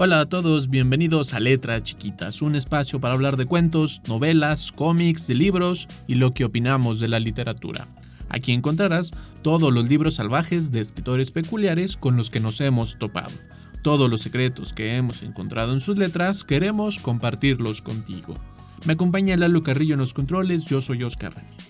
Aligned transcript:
Hola 0.00 0.20
a 0.20 0.28
todos, 0.28 0.70
bienvenidos 0.70 1.34
a 1.34 1.40
Letras 1.40 1.82
Chiquitas, 1.82 2.40
un 2.40 2.54
espacio 2.54 3.00
para 3.00 3.14
hablar 3.14 3.36
de 3.36 3.46
cuentos, 3.46 4.00
novelas, 4.06 4.70
cómics, 4.70 5.26
de 5.26 5.34
libros 5.34 5.88
y 6.06 6.14
lo 6.14 6.32
que 6.32 6.44
opinamos 6.44 7.00
de 7.00 7.08
la 7.08 7.18
literatura. 7.18 7.88
Aquí 8.28 8.52
encontrarás 8.52 9.10
todos 9.42 9.72
los 9.72 9.88
libros 9.88 10.14
salvajes 10.14 10.70
de 10.70 10.82
escritores 10.82 11.32
peculiares 11.32 11.96
con 11.96 12.16
los 12.16 12.30
que 12.30 12.38
nos 12.38 12.60
hemos 12.60 12.96
topado. 12.96 13.34
Todos 13.82 14.08
los 14.08 14.20
secretos 14.20 14.72
que 14.72 14.94
hemos 14.94 15.24
encontrado 15.24 15.72
en 15.72 15.80
sus 15.80 15.98
letras 15.98 16.44
queremos 16.44 17.00
compartirlos 17.00 17.82
contigo. 17.82 18.34
Me 18.86 18.92
acompaña 18.92 19.36
Lalo 19.36 19.64
Carrillo 19.64 19.94
en 19.94 20.00
los 20.00 20.14
controles, 20.14 20.64
yo 20.64 20.80
soy 20.80 21.02
Oscar 21.02 21.34
Ramírez. 21.34 21.67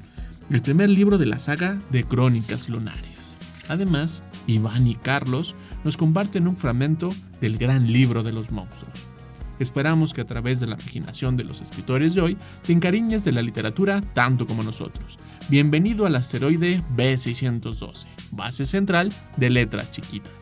el 0.49 0.61
primer 0.61 0.89
libro 0.89 1.17
de 1.17 1.25
la 1.25 1.39
saga 1.39 1.77
de 1.91 2.03
Crónicas 2.03 2.69
Lunares. 2.69 3.35
Además, 3.67 4.23
Iván 4.47 4.87
y 4.87 4.95
Carlos 4.95 5.55
nos 5.83 5.97
comparten 5.97 6.47
un 6.47 6.55
fragmento 6.55 7.09
del 7.41 7.57
gran 7.57 7.91
libro 7.91 8.23
de 8.23 8.31
los 8.31 8.51
monstruos. 8.51 9.14
Esperamos 9.59 10.14
que 10.14 10.22
a 10.22 10.25
través 10.25 10.59
de 10.59 10.67
la 10.67 10.75
imaginación 10.75 11.38
de 11.38 11.44
los 11.44 11.61
escritores 11.61 12.14
de 12.14 12.22
hoy 12.22 12.38
te 12.64 12.73
encariñes 12.73 13.23
de 13.23 13.31
la 13.31 13.42
literatura 13.42 14.02
tanto 14.14 14.45
como 14.45 14.64
nosotros. 14.64 15.17
Bienvenido 15.48 16.06
al 16.06 16.16
asteroide 16.16 16.81
B612, 16.95 18.06
base 18.31 18.66
central 18.66 19.14
de 19.38 19.50
letras 19.50 19.92
chiquitas. 19.92 20.33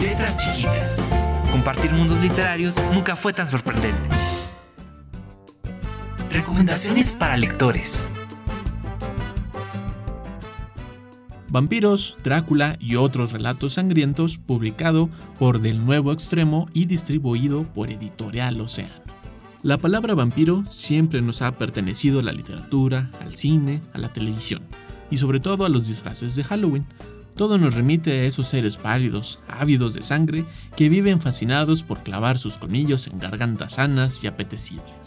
Letras 0.00 0.38
chiquitas. 0.38 1.04
Compartir 1.50 1.92
mundos 1.92 2.20
literarios 2.20 2.76
nunca 2.92 3.16
fue 3.16 3.32
tan 3.32 3.46
sorprendente. 3.46 4.33
Recomendaciones 6.34 7.14
para 7.14 7.36
lectores. 7.36 8.08
Vampiros, 11.48 12.16
Drácula 12.24 12.76
y 12.80 12.96
otros 12.96 13.30
relatos 13.30 13.74
sangrientos, 13.74 14.38
publicado 14.38 15.08
por 15.38 15.60
Del 15.60 15.86
Nuevo 15.86 16.10
Extremo 16.10 16.66
y 16.72 16.86
distribuido 16.86 17.62
por 17.72 17.88
Editorial 17.88 18.60
Océano. 18.60 19.04
La 19.62 19.78
palabra 19.78 20.16
vampiro 20.16 20.64
siempre 20.68 21.22
nos 21.22 21.40
ha 21.40 21.52
pertenecido 21.52 22.18
a 22.18 22.24
la 22.24 22.32
literatura, 22.32 23.12
al 23.20 23.36
cine, 23.36 23.80
a 23.92 23.98
la 23.98 24.08
televisión 24.08 24.62
y 25.12 25.18
sobre 25.18 25.38
todo 25.38 25.64
a 25.64 25.68
los 25.68 25.86
disfraces 25.86 26.34
de 26.34 26.42
Halloween. 26.42 26.84
Todo 27.36 27.58
nos 27.58 27.74
remite 27.74 28.10
a 28.10 28.24
esos 28.24 28.48
seres 28.48 28.76
pálidos, 28.76 29.38
ávidos 29.46 29.94
de 29.94 30.02
sangre, 30.02 30.44
que 30.74 30.88
viven 30.88 31.20
fascinados 31.20 31.84
por 31.84 32.02
clavar 32.02 32.38
sus 32.38 32.54
colmillos 32.54 33.06
en 33.06 33.20
gargantas 33.20 33.74
sanas 33.74 34.24
y 34.24 34.26
apetecibles. 34.26 35.03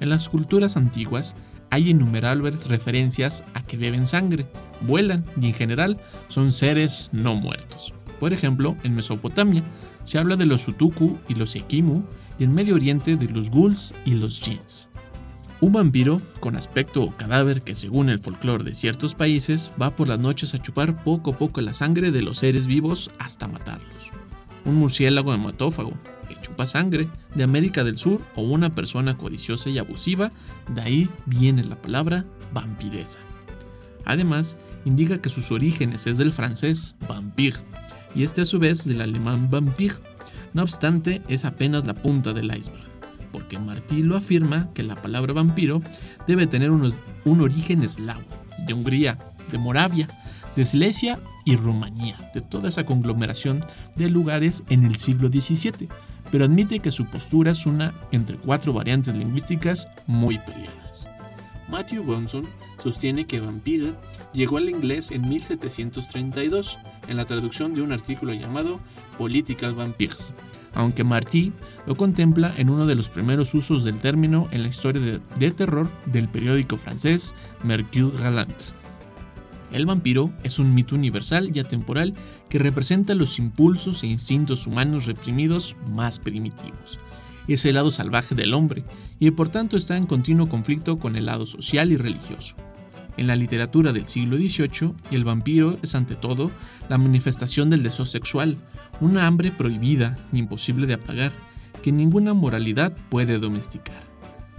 En 0.00 0.08
las 0.10 0.28
culturas 0.28 0.76
antiguas 0.76 1.34
hay 1.70 1.90
innumerables 1.90 2.66
referencias 2.66 3.44
a 3.54 3.62
que 3.62 3.76
beben 3.76 4.06
sangre, 4.06 4.46
vuelan 4.82 5.24
y 5.40 5.46
en 5.48 5.54
general 5.54 5.98
son 6.28 6.52
seres 6.52 7.10
no 7.12 7.34
muertos. 7.34 7.92
Por 8.20 8.32
ejemplo, 8.32 8.76
en 8.82 8.94
Mesopotamia 8.94 9.62
se 10.04 10.18
habla 10.18 10.36
de 10.36 10.46
los 10.46 10.66
Utuku 10.68 11.18
y 11.28 11.34
los 11.34 11.54
Ekimu 11.56 12.02
y 12.38 12.44
en 12.44 12.54
Medio 12.54 12.74
Oriente 12.74 13.16
de 13.16 13.28
los 13.28 13.50
Ghouls 13.50 13.94
y 14.04 14.12
los 14.12 14.40
Jinns. 14.40 14.88
Un 15.60 15.72
vampiro 15.72 16.20
con 16.40 16.54
aspecto 16.56 17.14
cadáver 17.16 17.62
que 17.62 17.74
según 17.74 18.10
el 18.10 18.18
folclore 18.18 18.64
de 18.64 18.74
ciertos 18.74 19.14
países 19.14 19.70
va 19.80 19.96
por 19.96 20.08
las 20.08 20.18
noches 20.18 20.54
a 20.54 20.60
chupar 20.60 21.02
poco 21.02 21.30
a 21.32 21.38
poco 21.38 21.60
la 21.62 21.72
sangre 21.72 22.10
de 22.10 22.22
los 22.22 22.38
seres 22.38 22.66
vivos 22.66 23.10
hasta 23.18 23.48
matarlos. 23.48 24.15
Un 24.66 24.74
murciélago 24.74 25.32
hematófago 25.32 25.92
que 26.28 26.36
chupa 26.40 26.66
sangre 26.66 27.08
de 27.34 27.44
América 27.44 27.84
del 27.84 27.98
Sur 27.98 28.20
o 28.34 28.42
una 28.42 28.74
persona 28.74 29.16
codiciosa 29.16 29.70
y 29.70 29.78
abusiva, 29.78 30.30
de 30.68 30.80
ahí 30.82 31.08
viene 31.24 31.64
la 31.64 31.76
palabra 31.76 32.24
vampiresa. 32.52 33.18
Además, 34.04 34.56
indica 34.84 35.18
que 35.18 35.30
sus 35.30 35.50
orígenes 35.50 36.06
es 36.06 36.18
del 36.18 36.32
francés 36.32 36.94
vampire 37.08 37.56
y 38.14 38.24
este 38.24 38.42
a 38.42 38.44
su 38.44 38.58
vez 38.58 38.84
del 38.84 39.00
alemán 39.00 39.48
vampir. 39.50 39.94
No 40.52 40.62
obstante, 40.62 41.22
es 41.28 41.44
apenas 41.44 41.86
la 41.86 41.94
punta 41.94 42.32
del 42.32 42.46
iceberg, 42.46 42.86
porque 43.30 43.58
Martí 43.58 44.02
lo 44.02 44.16
afirma 44.16 44.72
que 44.74 44.82
la 44.82 44.96
palabra 44.96 45.32
vampiro 45.32 45.80
debe 46.26 46.46
tener 46.46 46.70
un 46.70 47.40
origen 47.40 47.82
eslavo, 47.82 48.24
de 48.66 48.74
Hungría, 48.74 49.18
de 49.52 49.58
Moravia, 49.58 50.08
de 50.56 50.64
Silesia 50.64 51.20
y 51.46 51.56
Rumanía, 51.56 52.18
de 52.34 52.42
toda 52.42 52.68
esa 52.68 52.84
conglomeración 52.84 53.64
de 53.94 54.10
lugares 54.10 54.64
en 54.68 54.84
el 54.84 54.96
siglo 54.96 55.28
XVII, 55.28 55.88
pero 56.30 56.44
admite 56.44 56.80
que 56.80 56.90
su 56.90 57.06
postura 57.06 57.52
es 57.52 57.64
una 57.64 57.94
entre 58.10 58.36
cuatro 58.36 58.74
variantes 58.74 59.14
lingüísticas 59.14 59.88
muy 60.06 60.38
peleadas. 60.38 61.06
Matthew 61.70 62.02
Bonson 62.02 62.44
sostiene 62.82 63.26
que 63.26 63.40
vampire 63.40 63.94
llegó 64.34 64.58
al 64.58 64.68
inglés 64.68 65.10
en 65.12 65.28
1732 65.28 66.78
en 67.08 67.16
la 67.16 67.24
traducción 67.24 67.74
de 67.74 67.82
un 67.82 67.92
artículo 67.92 68.34
llamado 68.34 68.80
Political 69.16 69.74
Vampires, 69.74 70.32
aunque 70.74 71.04
Martí 71.04 71.52
lo 71.86 71.94
contempla 71.94 72.52
en 72.56 72.70
uno 72.70 72.86
de 72.86 72.96
los 72.96 73.08
primeros 73.08 73.54
usos 73.54 73.84
del 73.84 73.98
término 73.98 74.48
en 74.50 74.62
la 74.62 74.68
historia 74.68 75.00
de, 75.00 75.20
de 75.38 75.50
terror 75.52 75.88
del 76.06 76.28
periódico 76.28 76.76
francés 76.76 77.34
Mercure 77.62 78.16
Galant. 78.18 78.74
El 79.72 79.86
vampiro 79.86 80.32
es 80.42 80.58
un 80.58 80.74
mito 80.74 80.94
universal 80.94 81.50
y 81.54 81.58
atemporal 81.58 82.14
que 82.48 82.58
representa 82.58 83.14
los 83.14 83.38
impulsos 83.38 84.02
e 84.02 84.06
instintos 84.06 84.66
humanos 84.66 85.06
reprimidos 85.06 85.76
más 85.90 86.18
primitivos. 86.18 87.00
Es 87.48 87.64
el 87.64 87.74
lado 87.74 87.90
salvaje 87.90 88.34
del 88.34 88.54
hombre 88.54 88.84
y 89.18 89.30
por 89.30 89.48
tanto 89.48 89.76
está 89.76 89.96
en 89.96 90.06
continuo 90.06 90.48
conflicto 90.48 90.98
con 90.98 91.16
el 91.16 91.26
lado 91.26 91.46
social 91.46 91.92
y 91.92 91.96
religioso. 91.96 92.56
En 93.16 93.26
la 93.26 93.36
literatura 93.36 93.92
del 93.92 94.06
siglo 94.06 94.36
XVIII, 94.36 94.92
el 95.10 95.24
vampiro 95.24 95.78
es 95.82 95.94
ante 95.94 96.16
todo 96.16 96.50
la 96.88 96.98
manifestación 96.98 97.70
del 97.70 97.82
deseo 97.82 98.04
sexual, 98.04 98.58
una 99.00 99.26
hambre 99.26 99.50
prohibida, 99.50 100.18
imposible 100.32 100.86
de 100.86 100.94
apagar, 100.94 101.32
que 101.82 101.92
ninguna 101.92 102.34
moralidad 102.34 102.92
puede 103.08 103.38
domesticar. 103.38 104.02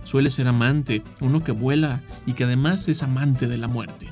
Suele 0.06 0.32
ser 0.32 0.48
amante, 0.48 1.04
uno 1.20 1.44
que 1.44 1.52
vuela 1.52 2.02
y 2.26 2.34
que 2.34 2.46
además 2.46 2.88
es 2.88 3.04
amante 3.04 3.48
de 3.48 3.58
la 3.58 3.68
muerte. 3.68 4.08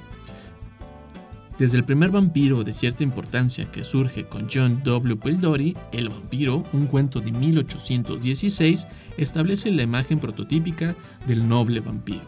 Desde 1.57 1.78
el 1.78 1.86
primer 1.86 2.12
vampiro 2.12 2.66
de 2.66 2.74
cierta 2.74 3.04
importancia 3.04 3.72
que 3.72 3.86
surge 3.86 4.25
con 4.25 4.48
John 4.54 4.81
W. 4.84 5.16
Pildori, 5.16 5.78
El 5.94 6.10
vampiro, 6.10 6.66
un 6.74 6.88
cuento 6.88 7.22
de 7.22 7.31
1816, 7.31 8.86
establece 9.18 9.72
la 9.72 9.84
imagen 9.84 10.19
prototípica 10.19 10.96
del 11.25 11.48
noble 11.48 11.80
vampiro. 11.80 12.24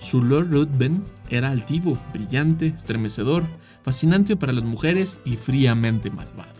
Su 0.00 0.24
Lord 0.24 0.50
Ruthven 0.50 1.04
era 1.30 1.50
altivo, 1.50 1.96
brillante, 2.12 2.66
estremecedor, 2.66 3.44
fascinante 3.84 4.36
para 4.36 4.52
las 4.52 4.64
mujeres 4.64 5.20
y 5.24 5.36
fríamente 5.36 6.10
malvado. 6.10 6.58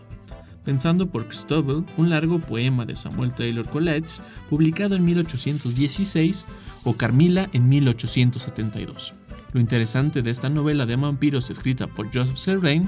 Pensando 0.63 1.07
por 1.07 1.27
Christopher, 1.27 1.83
un 1.97 2.09
largo 2.09 2.39
poema 2.39 2.85
de 2.85 2.95
Samuel 2.95 3.33
Taylor 3.33 3.67
Coletti, 3.69 4.21
publicado 4.49 4.95
en 4.95 5.03
1816, 5.03 6.45
o 6.85 6.93
Carmilla 6.93 7.49
en 7.51 7.67
1872. 7.67 9.13
Lo 9.51 9.59
interesante 9.59 10.21
de 10.21 10.29
esta 10.31 10.49
novela 10.49 10.85
de 10.85 10.95
vampiros 10.95 11.49
escrita 11.49 11.87
por 11.87 12.13
Joseph 12.13 12.37
Serrain 12.37 12.87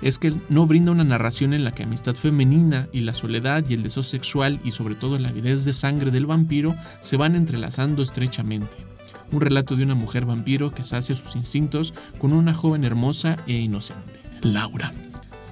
es 0.00 0.18
que 0.18 0.32
no 0.48 0.66
brinda 0.66 0.92
una 0.92 1.04
narración 1.04 1.52
en 1.52 1.64
la 1.64 1.72
que 1.72 1.82
amistad 1.82 2.14
femenina 2.14 2.88
y 2.92 3.00
la 3.00 3.14
soledad 3.14 3.64
y 3.68 3.74
el 3.74 3.82
deseo 3.82 4.02
sexual 4.02 4.60
y 4.64 4.70
sobre 4.70 4.94
todo 4.94 5.18
la 5.18 5.28
avidez 5.28 5.64
de 5.64 5.72
sangre 5.72 6.10
del 6.10 6.26
vampiro 6.26 6.74
se 7.00 7.16
van 7.16 7.36
entrelazando 7.36 8.02
estrechamente. 8.02 8.76
Un 9.32 9.40
relato 9.40 9.76
de 9.76 9.84
una 9.84 9.94
mujer 9.94 10.24
vampiro 10.24 10.72
que 10.72 10.82
sacia 10.82 11.14
sus 11.14 11.36
instintos 11.36 11.92
con 12.18 12.32
una 12.32 12.54
joven 12.54 12.84
hermosa 12.84 13.36
e 13.46 13.54
inocente, 13.54 14.20
Laura. 14.42 14.92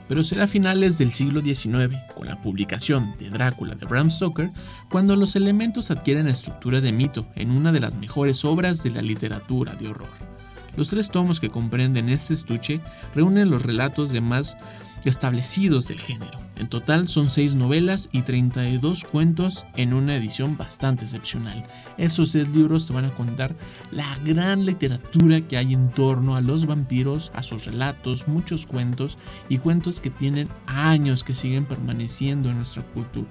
Pero 0.08 0.22
será 0.22 0.44
a 0.44 0.46
finales 0.46 0.98
del 0.98 1.12
siglo 1.12 1.40
XIX, 1.40 1.96
con 2.14 2.28
la 2.28 2.40
publicación 2.40 3.14
de 3.18 3.28
Drácula 3.28 3.74
de 3.74 3.86
Bram 3.86 4.08
Stoker, 4.08 4.50
cuando 4.88 5.16
los 5.16 5.34
elementos 5.34 5.90
adquieren 5.90 6.28
estructura 6.28 6.80
de 6.80 6.92
mito 6.92 7.26
en 7.34 7.50
una 7.50 7.72
de 7.72 7.80
las 7.80 7.96
mejores 7.96 8.44
obras 8.44 8.84
de 8.84 8.90
la 8.90 9.02
literatura 9.02 9.74
de 9.74 9.88
horror. 9.88 10.35
Los 10.76 10.88
tres 10.88 11.10
tomos 11.10 11.40
que 11.40 11.50
comprenden 11.50 12.08
este 12.08 12.34
estuche 12.34 12.80
reúnen 13.14 13.50
los 13.50 13.62
relatos 13.62 14.10
de 14.10 14.20
más 14.20 14.56
establecidos 15.04 15.88
del 15.88 16.00
género. 16.00 16.38
En 16.56 16.68
total 16.68 17.06
son 17.06 17.28
seis 17.28 17.54
novelas 17.54 18.08
y 18.12 18.22
32 18.22 19.04
cuentos 19.04 19.64
en 19.76 19.94
una 19.94 20.16
edición 20.16 20.56
bastante 20.56 21.04
excepcional. 21.04 21.64
Estos 21.98 22.30
seis 22.30 22.48
libros 22.48 22.86
te 22.86 22.92
van 22.92 23.04
a 23.04 23.10
contar 23.10 23.54
la 23.92 24.16
gran 24.24 24.64
literatura 24.64 25.42
que 25.42 25.58
hay 25.58 25.74
en 25.74 25.90
torno 25.90 26.34
a 26.34 26.40
los 26.40 26.66
vampiros, 26.66 27.30
a 27.34 27.42
sus 27.42 27.66
relatos, 27.66 28.26
muchos 28.26 28.66
cuentos 28.66 29.18
y 29.48 29.58
cuentos 29.58 30.00
que 30.00 30.10
tienen 30.10 30.48
años 30.66 31.24
que 31.24 31.34
siguen 31.34 31.66
permaneciendo 31.66 32.50
en 32.50 32.56
nuestra 32.56 32.82
cultura 32.82 33.28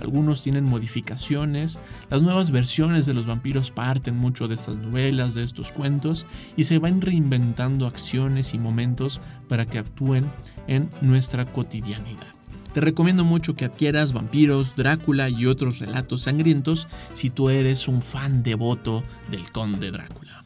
algunos 0.00 0.42
tienen 0.42 0.64
modificaciones, 0.64 1.78
las 2.08 2.22
nuevas 2.22 2.50
versiones 2.50 3.04
de 3.04 3.12
los 3.12 3.26
vampiros 3.26 3.70
parten 3.70 4.16
mucho 4.16 4.48
de 4.48 4.54
estas 4.54 4.76
novelas, 4.76 5.34
de 5.34 5.44
estos 5.44 5.72
cuentos, 5.72 6.26
y 6.56 6.64
se 6.64 6.78
van 6.78 7.02
reinventando 7.02 7.86
acciones 7.86 8.54
y 8.54 8.58
momentos 8.58 9.20
para 9.48 9.66
que 9.66 9.78
actúen 9.78 10.30
en 10.66 10.88
nuestra 11.02 11.44
cotidianidad. 11.44 12.28
Te 12.72 12.80
recomiendo 12.80 13.24
mucho 13.24 13.54
que 13.54 13.64
adquieras 13.64 14.12
Vampiros, 14.12 14.74
Drácula 14.76 15.28
y 15.28 15.46
otros 15.46 15.80
relatos 15.80 16.22
sangrientos 16.22 16.88
si 17.14 17.28
tú 17.28 17.50
eres 17.50 17.88
un 17.88 18.00
fan 18.00 18.42
devoto 18.42 19.02
del 19.30 19.50
conde 19.50 19.90
Drácula. 19.90 20.42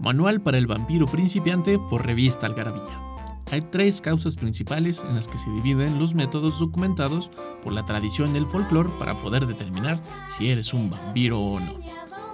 Manual 0.00 0.42
para 0.42 0.58
el 0.58 0.66
vampiro 0.66 1.06
principiante 1.06 1.78
por 1.78 2.04
revista 2.04 2.46
Algarabía. 2.46 3.03
Hay 3.50 3.60
tres 3.60 4.00
causas 4.00 4.36
principales 4.36 5.04
en 5.06 5.14
las 5.14 5.28
que 5.28 5.38
se 5.38 5.50
dividen 5.50 5.98
los 5.98 6.14
métodos 6.14 6.58
documentados 6.58 7.30
por 7.62 7.72
la 7.72 7.84
tradición 7.84 8.34
y 8.34 8.38
el 8.38 8.46
folclore 8.46 8.90
para 8.98 9.20
poder 9.22 9.46
determinar 9.46 10.00
si 10.28 10.50
eres 10.50 10.74
un 10.74 10.90
vampiro 10.90 11.40
o 11.40 11.60
no. 11.60 11.78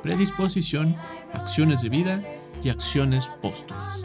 Predisposición, 0.02 0.94
acciones 1.34 1.82
de 1.82 1.88
vida 1.88 2.22
y 2.62 2.68
acciones 2.68 3.28
póstumas. 3.42 4.02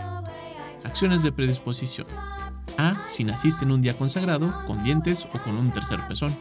Acciones 0.84 1.24
de 1.24 1.32
predisposición. 1.32 2.08
A. 2.78 3.08
Si 3.08 3.24
naciste 3.24 3.64
en 3.64 3.72
un 3.72 3.82
día 3.82 3.98
consagrado, 3.98 4.54
con 4.66 4.84
dientes 4.84 5.26
o 5.34 5.42
con 5.42 5.56
un 5.58 5.72
tercer 5.72 6.06
pezón. 6.08 6.36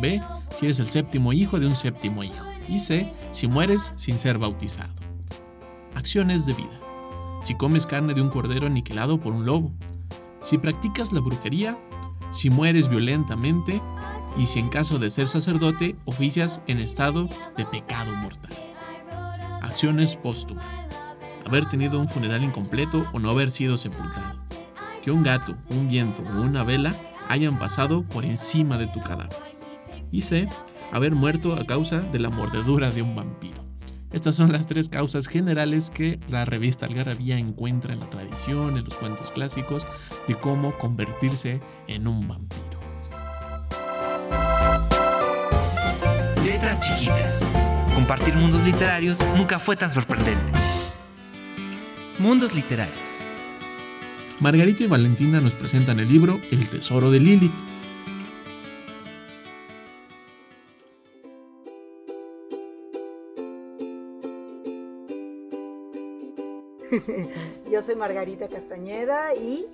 B. 0.00 0.22
Si 0.50 0.66
eres 0.66 0.80
el 0.80 0.88
séptimo 0.88 1.32
hijo 1.32 1.60
de 1.60 1.66
un 1.66 1.76
séptimo 1.76 2.24
hijo. 2.24 2.44
Y 2.68 2.80
C. 2.80 3.12
Si 3.30 3.46
mueres 3.46 3.92
sin 3.96 4.18
ser 4.18 4.38
bautizado. 4.38 4.92
Acciones 5.94 6.46
de 6.46 6.54
vida. 6.54 6.80
Si 7.44 7.54
comes 7.54 7.86
carne 7.86 8.14
de 8.14 8.20
un 8.20 8.30
cordero 8.30 8.66
aniquilado 8.66 9.20
por 9.20 9.32
un 9.32 9.46
lobo, 9.46 9.72
si 10.42 10.58
practicas 10.58 11.12
la 11.12 11.20
brujería, 11.20 11.78
si 12.30 12.50
mueres 12.50 12.88
violentamente 12.88 13.80
y 14.36 14.46
si 14.46 14.60
en 14.60 14.68
caso 14.68 14.98
de 14.98 15.10
ser 15.10 15.28
sacerdote 15.28 15.96
oficias 16.04 16.60
en 16.66 16.78
estado 16.78 17.28
de 17.56 17.64
pecado 17.66 18.14
mortal. 18.14 18.52
Acciones 19.62 20.16
póstumas. 20.16 20.86
Haber 21.46 21.66
tenido 21.66 21.98
un 21.98 22.08
funeral 22.08 22.44
incompleto 22.44 23.06
o 23.12 23.18
no 23.18 23.30
haber 23.30 23.50
sido 23.50 23.76
sepultado. 23.78 24.38
Que 25.02 25.10
un 25.10 25.22
gato, 25.22 25.56
un 25.70 25.88
viento 25.88 26.22
o 26.22 26.42
una 26.42 26.64
vela 26.64 26.94
hayan 27.28 27.58
pasado 27.58 28.02
por 28.02 28.24
encima 28.24 28.78
de 28.78 28.86
tu 28.88 29.00
cadáver. 29.00 29.36
Y 30.10 30.22
C. 30.22 30.48
Haber 30.92 31.14
muerto 31.14 31.54
a 31.54 31.64
causa 31.64 32.00
de 32.00 32.18
la 32.18 32.30
mordedura 32.30 32.90
de 32.90 33.02
un 33.02 33.14
vampiro. 33.14 33.67
Estas 34.10 34.36
son 34.36 34.52
las 34.52 34.66
tres 34.66 34.88
causas 34.88 35.26
generales 35.26 35.90
que 35.90 36.18
la 36.28 36.46
revista 36.46 36.86
Algarabía 36.86 37.38
encuentra 37.38 37.92
en 37.92 38.00
la 38.00 38.08
tradición, 38.08 38.78
en 38.78 38.84
los 38.84 38.94
cuentos 38.94 39.30
clásicos, 39.32 39.86
de 40.26 40.34
cómo 40.34 40.76
convertirse 40.78 41.60
en 41.88 42.08
un 42.08 42.26
vampiro. 42.26 42.80
Letras 46.42 46.80
chiquitas. 46.80 47.46
Compartir 47.94 48.34
mundos 48.34 48.62
literarios 48.62 49.22
nunca 49.36 49.58
fue 49.58 49.76
tan 49.76 49.90
sorprendente. 49.90 50.52
Mundos 52.18 52.54
literarios. 52.54 52.96
Margarita 54.40 54.84
y 54.84 54.86
Valentina 54.86 55.40
nos 55.40 55.52
presentan 55.54 56.00
el 56.00 56.08
libro 56.08 56.40
El 56.50 56.66
Tesoro 56.68 57.10
de 57.10 57.20
Lilith 57.20 57.52
Yo 67.70 67.82
soy 67.82 67.96
Margarita 67.96 68.48
Castañeda 68.48 69.34
y... 69.34 69.66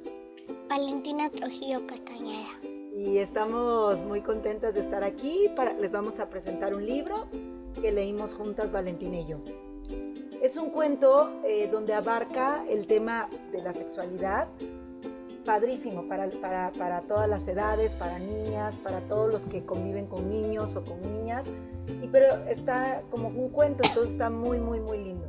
Valentina 0.69 1.31
Trujillo 1.31 1.87
Castañeda. 1.87 2.49
Y 2.95 3.19
estamos 3.19 3.99
muy 4.01 4.21
contentas 4.21 4.75
de 4.75 4.81
estar 4.81 5.03
aquí. 5.03 5.51
Para, 5.57 5.73
les 5.75 5.91
vamos 5.91 6.21
a 6.21 6.29
presentar 6.29 6.75
un 6.75 6.87
libro 6.87 7.27
que 7.81 7.93
leímos 7.93 8.35
juntas 8.35 8.73
Valentina 8.73 9.19
y 9.21 9.27
yo. 9.27 9.39
Es 10.43 10.57
un 10.57 10.71
cuento 10.71 11.41
eh, 11.45 11.69
donde 11.71 11.95
abarca 11.95 12.65
el 12.69 12.87
tema 12.87 13.29
de 13.51 13.63
la 13.63 13.73
sexualidad, 13.73 14.49
padrísimo 15.45 16.07
para, 16.07 16.29
para, 16.29 16.73
para, 16.73 17.01
todas 17.03 17.29
las 17.29 17.47
edades, 17.49 17.93
para 17.95 18.19
niñas, 18.19 18.77
para 18.77 19.01
todos 19.01 19.33
los 19.33 19.47
que 19.47 19.65
conviven 19.65 20.07
con 20.07 20.31
niños 20.31 20.77
o 20.77 20.85
con 20.85 21.01
niñas. 21.01 21.49
Y, 22.03 22.09
pero 22.09 22.27
está 22.49 23.03
como 23.11 23.29
un 23.29 23.49
cuento, 23.51 23.83
entonces 23.87 24.13
está 24.13 24.31
muy, 24.31 24.59
muy, 24.59 24.81
muy 24.81 24.99
lindo. 24.99 25.27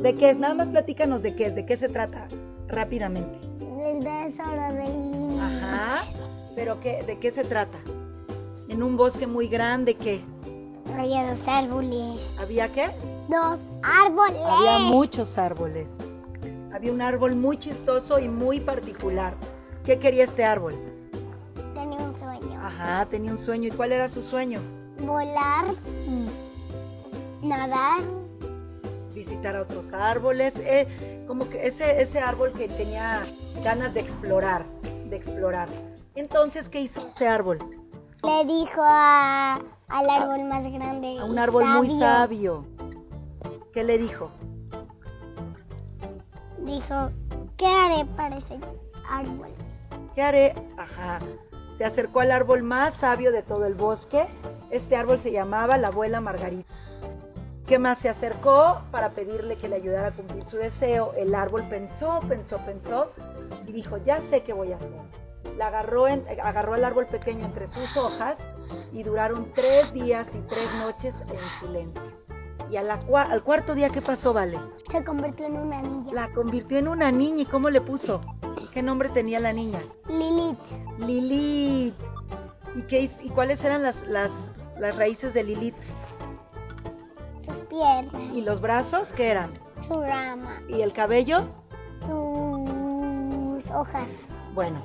¿De 0.00 0.14
qué 0.16 0.30
es? 0.30 0.38
Nada 0.38 0.54
más 0.54 0.68
platícanos 0.68 1.22
de 1.22 1.34
qué 1.34 1.46
es, 1.46 1.54
de 1.54 1.66
qué 1.66 1.76
se 1.76 1.88
trata 1.88 2.26
rápidamente. 2.68 3.38
El 3.60 3.98
tesoro 4.00 4.72
de 4.72 5.40
Ajá. 5.40 6.04
¿Pero 6.56 6.80
qué, 6.80 7.02
de 7.02 7.18
qué 7.18 7.30
se 7.32 7.44
trata? 7.44 7.78
En 8.68 8.82
un 8.82 8.96
bosque 8.96 9.26
muy 9.26 9.48
grande, 9.48 9.94
¿qué? 9.94 10.20
Había 10.96 11.28
dos 11.28 11.46
árboles. 11.48 12.34
¿Había 12.38 12.68
qué? 12.72 12.90
Dos 13.28 13.60
árboles. 13.82 14.40
Había 14.44 14.78
muchos 14.80 15.38
árboles. 15.38 15.96
Había 16.72 16.92
un 16.92 17.00
árbol 17.00 17.36
muy 17.36 17.58
chistoso 17.58 18.18
y 18.18 18.28
muy 18.28 18.60
particular. 18.60 19.34
¿Qué 19.84 19.98
quería 19.98 20.24
este 20.24 20.44
árbol? 20.44 20.74
Tenía 21.74 21.98
un 21.98 22.16
sueño. 22.16 22.60
Ajá, 22.60 23.06
tenía 23.06 23.30
un 23.30 23.38
sueño. 23.38 23.68
¿Y 23.68 23.70
cuál 23.70 23.92
era 23.92 24.08
su 24.08 24.22
sueño? 24.22 24.60
Volar, 24.98 25.66
nadar, 27.42 28.00
visitar 29.14 29.56
a 29.56 29.62
otros 29.62 29.92
árboles, 29.92 30.56
eh, 30.58 31.24
como 31.26 31.48
que 31.48 31.66
ese, 31.66 32.02
ese 32.02 32.20
árbol 32.20 32.52
que 32.52 32.68
tenía 32.68 33.24
ganas 33.62 33.94
de 33.94 34.00
explorar, 34.00 34.66
de 35.08 35.16
explorar. 35.16 35.68
Entonces, 36.14 36.68
¿qué 36.68 36.80
hizo 36.80 37.00
ese 37.00 37.26
árbol? 37.26 37.58
Le 38.22 38.44
dijo 38.44 38.80
a, 38.82 39.60
al 39.88 40.10
árbol 40.10 40.44
más 40.44 40.70
grande. 40.70 41.18
A 41.18 41.24
un 41.24 41.38
árbol 41.38 41.64
muy 41.64 41.90
sabio. 41.90 42.66
¿Qué 43.72 43.84
le 43.84 43.98
dijo? 43.98 44.30
Dijo, 46.58 47.10
¿qué 47.56 47.66
haré 47.66 48.04
para 48.16 48.36
ese 48.38 48.58
árbol? 49.10 49.48
¿Qué 50.14 50.22
haré? 50.22 50.54
Ajá. 50.76 51.18
Se 51.74 51.84
acercó 51.84 52.20
al 52.20 52.30
árbol 52.30 52.62
más 52.62 52.94
sabio 52.94 53.32
de 53.32 53.42
todo 53.42 53.66
el 53.66 53.74
bosque. 53.74 54.26
Este 54.70 54.96
árbol 54.96 55.18
se 55.18 55.32
llamaba 55.32 55.76
la 55.76 55.88
abuela 55.88 56.20
Margarita. 56.20 56.72
¿Qué 57.66 57.78
más 57.78 57.98
se 57.98 58.10
acercó 58.10 58.82
para 58.90 59.12
pedirle 59.12 59.56
que 59.56 59.68
le 59.68 59.76
ayudara 59.76 60.08
a 60.08 60.10
cumplir 60.10 60.44
su 60.44 60.58
deseo? 60.58 61.14
El 61.16 61.34
árbol 61.34 61.64
pensó, 61.70 62.20
pensó, 62.28 62.58
pensó 62.58 63.12
y 63.66 63.72
dijo, 63.72 63.96
ya 63.96 64.18
sé 64.18 64.42
qué 64.42 64.52
voy 64.52 64.72
a 64.72 64.76
hacer. 64.76 65.00
La 65.56 65.68
agarró, 65.68 66.04
agarró 66.04 66.74
al 66.74 66.84
árbol 66.84 67.06
pequeño 67.06 67.46
entre 67.46 67.66
sus 67.66 67.96
hojas 67.96 68.38
y 68.92 69.02
duraron 69.02 69.50
tres 69.54 69.92
días 69.94 70.28
y 70.34 70.40
tres 70.40 70.68
noches 70.80 71.22
en 71.22 71.66
silencio. 71.66 72.12
Y 72.70 72.76
al 72.76 73.42
cuarto 73.42 73.74
día, 73.74 73.88
¿qué 73.88 74.02
pasó, 74.02 74.32
Vale? 74.32 74.58
Se 74.90 75.02
convirtió 75.02 75.46
en 75.46 75.56
una 75.56 75.80
niña. 75.80 76.12
La 76.12 76.32
convirtió 76.32 76.78
en 76.78 76.88
una 76.88 77.10
niña. 77.12 77.42
¿Y 77.42 77.46
cómo 77.46 77.70
le 77.70 77.80
puso? 77.80 78.20
¿Qué 78.72 78.82
nombre 78.82 79.08
tenía 79.08 79.40
la 79.40 79.52
niña? 79.52 79.80
Lilith. 80.08 80.98
Lilith. 80.98 81.94
¿Y, 82.74 82.82
qué, 82.82 83.08
y 83.22 83.28
cuáles 83.30 83.64
eran 83.64 83.82
las, 83.82 84.02
las, 84.08 84.50
las 84.78 84.96
raíces 84.96 85.32
de 85.32 85.44
Lilith? 85.44 85.76
Sus 87.74 88.10
piernas. 88.12 88.36
¿Y 88.36 88.42
los 88.42 88.60
brazos 88.60 89.12
qué 89.12 89.28
eran? 89.30 89.50
Su 89.88 90.00
rama. 90.00 90.60
¿Y 90.68 90.82
el 90.82 90.92
cabello? 90.92 91.44
Su 92.06 92.64
hojas. 93.74 94.08
Bueno, 94.54 94.78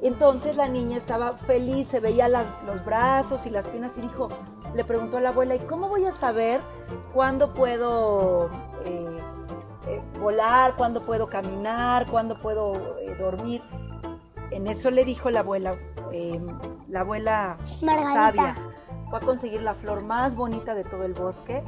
entonces 0.00 0.56
la 0.56 0.66
niña 0.68 0.96
estaba 0.96 1.32
feliz, 1.32 1.88
se 1.88 2.00
veía 2.00 2.26
la- 2.28 2.44
los 2.64 2.82
brazos 2.84 3.44
y 3.44 3.50
las 3.50 3.66
piernas 3.66 3.98
y 3.98 4.00
dijo, 4.00 4.28
le 4.74 4.84
preguntó 4.84 5.18
a 5.18 5.20
la 5.20 5.28
abuela, 5.28 5.54
¿y 5.56 5.58
cómo 5.58 5.88
voy 5.88 6.06
a 6.06 6.12
saber 6.12 6.60
cuándo 7.12 7.52
puedo 7.52 8.48
eh, 8.86 9.18
eh, 9.88 10.02
volar, 10.20 10.74
cuándo 10.76 11.02
puedo 11.02 11.26
caminar, 11.26 12.06
cuándo 12.06 12.40
puedo 12.40 12.98
eh, 13.00 13.14
dormir? 13.18 13.62
En 14.50 14.68
eso 14.68 14.90
le 14.90 15.04
dijo 15.04 15.30
la 15.30 15.40
abuela, 15.40 15.72
la 16.88 17.00
abuela 17.00 17.56
Margarita. 17.82 18.14
sabia, 18.14 18.54
fue 19.10 19.18
a 19.18 19.20
conseguir 19.22 19.62
la 19.62 19.74
flor 19.74 20.02
más 20.02 20.34
bonita 20.36 20.74
de 20.74 20.84
todo 20.84 21.02
el 21.04 21.12
bosque, 21.12 21.62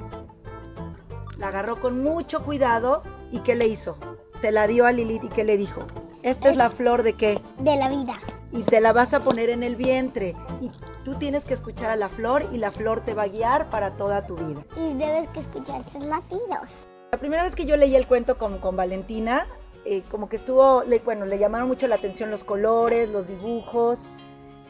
la 1.38 1.48
agarró 1.48 1.80
con 1.80 2.02
mucho 2.02 2.42
cuidado 2.44 3.02
y 3.30 3.40
¿qué 3.40 3.54
le 3.54 3.66
hizo? 3.66 3.96
Se 4.34 4.52
la 4.52 4.66
dio 4.66 4.86
a 4.86 4.92
Lilith 4.92 5.24
y 5.24 5.28
¿qué 5.28 5.44
le 5.44 5.56
dijo? 5.56 5.82
Esta 6.22 6.48
es 6.50 6.56
la 6.56 6.70
flor 6.70 7.02
de 7.02 7.12
qué? 7.14 7.40
De 7.58 7.76
la 7.76 7.88
vida. 7.88 8.14
y 8.52 8.62
te 8.62 8.80
la 8.80 8.92
vas 8.92 9.12
a 9.12 9.20
poner 9.20 9.50
en 9.50 9.62
el 9.62 9.76
vientre 9.76 10.34
y 10.60 10.70
tú 11.04 11.14
tienes 11.16 11.44
que 11.44 11.52
escuchar 11.52 11.90
a 11.90 11.96
la 11.96 12.08
flor 12.08 12.44
y 12.52 12.58
la 12.58 12.70
flor 12.70 13.00
te 13.04 13.12
va 13.12 13.24
a 13.24 13.28
guiar 13.28 13.68
para 13.68 13.96
toda 13.96 14.24
tu 14.26 14.34
vida. 14.36 14.64
Y 14.76 14.94
debes 14.94 15.28
que 15.30 15.40
escuchar 15.40 15.82
sus 15.84 16.04
latidos. 16.06 16.68
La 17.12 17.18
primera 17.18 17.42
vez 17.42 17.54
que 17.54 17.66
yo 17.66 17.76
leí 17.76 17.94
el 17.96 18.06
cuento 18.06 18.38
con, 18.38 18.58
con 18.58 18.74
Valentina, 18.76 19.46
eh, 19.84 20.02
como 20.10 20.28
que 20.28 20.36
estuvo, 20.36 20.82
le- 20.84 21.00
bueno, 21.00 21.26
le 21.26 21.38
llamaron 21.38 21.68
mucho 21.68 21.86
la 21.86 21.96
atención 21.96 22.30
los 22.30 22.44
colores, 22.44 23.08
los 23.10 23.26
dibujos 23.28 24.10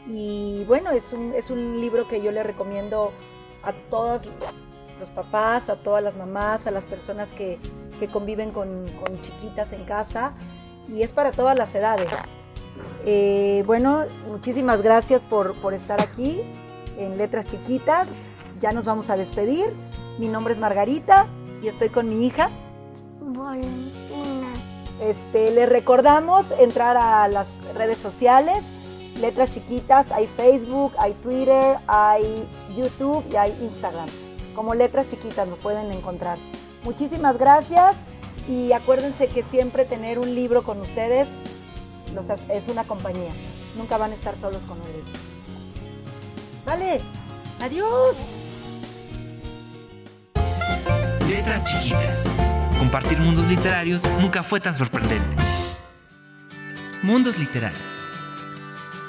y 0.09 0.65
bueno, 0.67 0.91
es 0.91 1.13
un, 1.13 1.33
es 1.35 1.51
un 1.51 1.81
libro 1.81 2.09
que 2.09 2.21
yo 2.21 2.31
le 2.33 2.43
recomiendo 2.43 3.13
a 3.63 3.73
todos 3.91 4.23
los 4.99 5.11
papás, 5.11 5.69
a 5.69 5.77
todas 5.77 6.03
las 6.03 6.17
mamás, 6.17 6.67
a 6.67 6.71
las 6.71 6.85
personas 6.85 7.29
que, 7.31 7.59
que 7.99 8.09
conviven 8.09 8.51
con, 8.51 8.87
con 9.05 9.21
chiquitas 9.21 9.73
en 9.73 9.85
casa 9.85 10.33
y 10.89 11.03
es 11.03 11.13
para 11.13 11.33
todas 11.33 11.57
las 11.57 11.75
edades. 11.75 12.11
Eh, 13.05 13.63
bueno, 13.67 14.05
muchísimas 14.29 14.83
gracias 14.83 15.21
por, 15.23 15.55
por 15.61 15.75
estar 15.75 16.01
aquí 16.01 16.43
en 16.99 17.19
Letras 17.19 17.47
Chiquitas. 17.47 18.09
Ya 18.61 18.73
nos 18.73 18.85
vamos 18.85 19.11
a 19.11 19.17
despedir. 19.17 19.67
Mi 20.19 20.29
nombre 20.29 20.55
es 20.55 20.61
Margarita 20.61 21.27
y 21.63 21.69
estoy 21.69 21.89
con 21.91 22.09
mi 22.09 22.27
hija. 22.27 22.51
Valentina. 23.21 24.53
Este, 25.01 25.51
les 25.51 25.69
recordamos 25.69 26.51
entrar 26.59 26.97
a 26.97 27.29
las 27.29 27.49
redes 27.75 27.99
sociales, 27.99 28.65
Letras 29.21 29.51
Chiquitas, 29.51 30.11
hay 30.11 30.27
Facebook, 30.27 30.93
hay 30.99 31.13
Twitter, 31.15 31.77
hay 31.87 32.49
YouTube 32.75 33.25
y 33.31 33.37
hay 33.37 33.57
Instagram. 33.63 34.09
Como 34.57 34.75
Letras 34.75 35.09
Chiquitas 35.11 35.47
nos 35.47 35.59
pueden 35.59 35.93
encontrar. 35.93 36.39
Muchísimas 36.83 37.37
gracias 37.37 37.97
y 38.49 38.73
acuérdense 38.73 39.29
que 39.29 39.43
siempre 39.43 39.85
tener 39.85 40.19
un 40.19 40.35
libro 40.35 40.63
con 40.63 40.81
ustedes 40.81 41.29
es 42.49 42.69
una 42.69 42.85
compañía. 42.85 43.33
Nunca 43.77 43.99
van 43.99 44.13
a 44.13 44.15
estar 44.15 44.35
solos 44.39 44.63
con 44.63 44.81
un 44.81 44.87
libro. 44.87 45.13
Vale, 46.65 47.03
adiós. 47.61 48.17
Letras 51.29 51.65
chiquitas. 51.67 52.31
Compartir 52.79 53.19
mundos 53.19 53.47
literarios 53.47 54.05
nunca 54.21 54.43
fue 54.43 54.59
tan 54.59 54.75
sorprendente. 54.75 55.37
Mundos 57.03 57.39
literarios. 57.39 57.96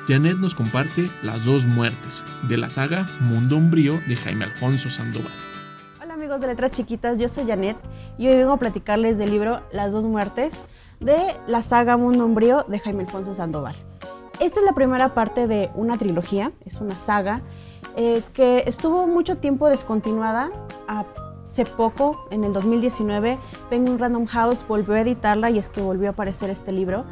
Janet 0.08 0.38
nos 0.38 0.56
comparte 0.56 1.10
Las 1.22 1.44
dos 1.44 1.66
muertes, 1.66 2.24
de 2.48 2.56
la 2.56 2.70
saga 2.70 3.06
Mundo 3.20 3.58
Umbrío 3.58 3.96
de 4.08 4.16
Jaime 4.16 4.46
Alfonso 4.46 4.90
Sandoval. 4.90 5.34
Hola 6.02 6.14
amigos 6.14 6.40
de 6.40 6.48
Letras 6.48 6.72
Chiquitas, 6.72 7.18
yo 7.18 7.28
soy 7.28 7.46
Janet 7.46 7.76
y 8.18 8.30
hoy 8.30 8.38
vengo 8.38 8.54
a 8.54 8.58
platicarles 8.58 9.18
del 9.18 9.32
libro 9.32 9.60
Las 9.74 9.92
dos 9.92 10.06
muertes 10.06 10.64
de 11.02 11.18
la 11.48 11.62
saga 11.62 11.98
Mundo 11.98 12.26
Umbrío 12.26 12.64
de 12.70 12.80
Jaime 12.80 13.04
Alfonso 13.04 13.34
Sandoval. 13.34 13.76
Esta 14.40 14.62
es 14.62 14.66
la 14.66 14.72
primera 14.72 15.14
parte 15.14 15.46
de 15.46 15.72
una 15.76 15.98
trilogía, 15.98 16.54
es 16.64 16.80
una 16.80 16.98
saga 16.98 17.42
eh, 17.98 18.24
que 18.34 18.64
estuvo 18.66 19.08
mucho 19.08 19.40
tiempo 19.40 19.68
descontinuada. 19.68 20.50
Hace 20.88 21.66
poco, 21.66 22.30
en 22.32 22.46
el 22.46 22.54
2019, 22.54 23.38
Penguin 23.70 24.00
Random 24.00 24.26
House 24.28 24.64
volvió 24.66 24.94
a 24.94 25.02
editarla 25.02 25.50
y 25.50 25.60
es 25.60 25.68
que 25.68 25.82
volvió 25.82 26.08
a 26.08 26.12
aparecer 26.12 26.50
este 26.50 26.72
libro. 26.72 27.04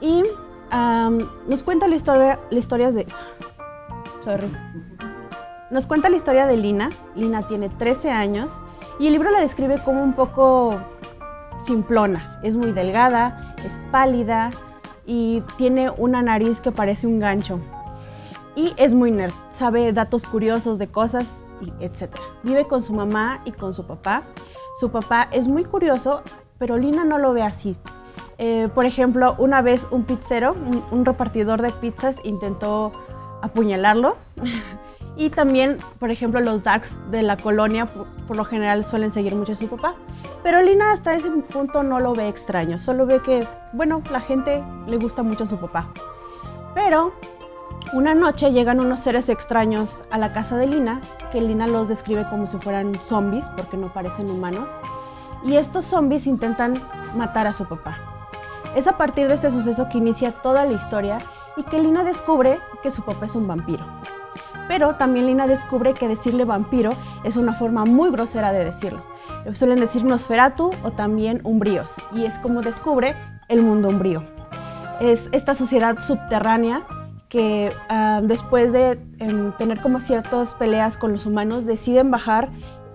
Y 0.00 0.22
nos 0.70 1.62
cuenta 1.62 1.88
la 1.88 1.96
historia, 1.96 2.38
de... 2.92 3.06
Nos 5.70 5.86
cuenta 5.86 6.08
la 6.08 6.16
historia 6.16 6.46
de 6.46 6.56
Lina. 6.56 6.90
Lina 7.14 7.42
tiene 7.42 7.68
13 7.68 8.10
años 8.10 8.52
y 8.98 9.06
el 9.06 9.12
libro 9.12 9.30
la 9.30 9.40
describe 9.40 9.82
como 9.84 10.02
un 10.02 10.14
poco 10.14 10.78
simplona. 11.64 12.38
Es 12.42 12.56
muy 12.56 12.72
delgada, 12.72 13.54
es 13.64 13.80
pálida 13.90 14.50
y 15.06 15.42
tiene 15.56 15.90
una 15.90 16.22
nariz 16.22 16.60
que 16.60 16.70
parece 16.72 17.06
un 17.06 17.18
gancho. 17.18 17.60
Y 18.56 18.74
es 18.76 18.94
muy 18.94 19.10
nerd, 19.10 19.32
sabe 19.50 19.92
datos 19.92 20.26
curiosos 20.26 20.78
de 20.78 20.88
cosas, 20.88 21.42
etc. 21.78 22.10
Vive 22.42 22.66
con 22.66 22.82
su 22.82 22.92
mamá 22.92 23.40
y 23.44 23.52
con 23.52 23.72
su 23.72 23.86
papá. 23.86 24.24
Su 24.78 24.90
papá 24.90 25.28
es 25.30 25.48
muy 25.48 25.64
curioso, 25.64 26.22
pero 26.58 26.76
Lina 26.76 27.04
no 27.04 27.18
lo 27.18 27.32
ve 27.32 27.42
así. 27.42 27.76
Eh, 28.42 28.70
por 28.74 28.86
ejemplo, 28.86 29.34
una 29.36 29.60
vez 29.60 29.86
un 29.90 30.04
pizzero, 30.04 30.56
un, 30.90 31.04
repartidor 31.04 31.60
de 31.60 31.72
pizzas, 31.72 32.16
intentó 32.24 32.90
apuñalarlo. 33.42 34.16
Y 35.16 35.28
también, 35.28 35.76
por 35.98 36.10
ejemplo, 36.10 36.40
los 36.40 36.62
darks 36.62 36.94
de 37.10 37.20
la 37.20 37.36
colonia 37.36 37.84
por, 37.84 38.06
por 38.26 38.38
lo 38.38 38.44
general 38.46 38.84
suelen 38.84 39.10
seguir 39.10 39.34
mucho 39.34 39.52
a 39.52 39.56
su 39.56 39.68
papá. 39.68 39.96
Pero 40.42 40.62
Lina 40.62 40.92
hasta 40.92 41.12
ese 41.14 41.28
punto 41.28 41.82
no 41.82 42.00
lo 42.00 42.14
ve 42.14 42.28
extraño, 42.28 42.78
solo 42.78 43.04
ve 43.04 43.20
que, 43.20 43.46
bueno, 43.74 44.02
la 44.10 44.20
gente 44.22 44.62
le 44.86 44.96
gusta 44.96 45.22
mucho 45.22 45.44
a 45.44 45.46
su 45.46 45.58
papá. 45.58 45.88
Pero 46.74 47.12
una 47.92 48.14
noche 48.14 48.52
llegan 48.52 48.80
unos 48.80 49.00
seres 49.00 49.28
extraños 49.28 50.04
a 50.10 50.16
la 50.16 50.32
casa 50.32 50.56
de 50.56 50.68
Lina, 50.68 51.02
que 51.32 51.42
Lina 51.42 51.66
los 51.66 51.88
describe 51.88 52.26
como 52.30 52.46
si 52.46 52.56
fueran 52.56 52.94
zombies, 53.02 53.50
porque 53.50 53.76
no 53.76 53.92
parecen 53.92 54.30
humanos. 54.30 54.68
Y 55.44 55.56
estos 55.56 55.84
zombies 55.84 56.26
intentan 56.26 56.80
matar 57.14 57.46
a 57.46 57.52
su 57.52 57.66
papá. 57.66 58.19
Es 58.74 58.86
a 58.86 58.96
partir 58.96 59.26
de 59.26 59.34
este 59.34 59.50
suceso 59.50 59.88
que 59.88 59.98
inicia 59.98 60.32
toda 60.32 60.64
la 60.64 60.72
historia 60.72 61.18
y 61.56 61.64
que 61.64 61.80
Lina 61.80 62.04
descubre 62.04 62.58
que 62.82 62.90
su 62.90 63.02
papá 63.02 63.26
es 63.26 63.34
un 63.34 63.48
vampiro. 63.48 63.84
Pero 64.68 64.94
también 64.94 65.26
Lina 65.26 65.48
descubre 65.48 65.94
que 65.94 66.06
decirle 66.06 66.44
vampiro 66.44 66.92
es 67.24 67.36
una 67.36 67.54
forma 67.54 67.84
muy 67.84 68.10
grosera 68.12 68.52
de 68.52 68.64
decirlo. 68.64 69.02
Le 69.44 69.54
suelen 69.54 69.80
decir 69.80 70.04
Nosferatu 70.04 70.70
o 70.84 70.92
también 70.92 71.40
umbríos, 71.42 71.96
y 72.12 72.24
es 72.24 72.38
como 72.38 72.60
descubre 72.60 73.16
el 73.48 73.62
mundo 73.62 73.88
umbrío. 73.88 74.22
Es 75.00 75.28
esta 75.32 75.54
sociedad 75.54 75.98
subterránea 75.98 76.86
que 77.28 77.72
ah, 77.88 78.20
después 78.22 78.72
de 78.72 79.00
em, 79.18 79.52
tener 79.52 79.80
como 79.80 79.98
ciertas 79.98 80.54
peleas 80.54 80.96
con 80.96 81.12
los 81.12 81.26
humanos 81.26 81.64
deciden 81.64 82.10
bajar 82.10 82.50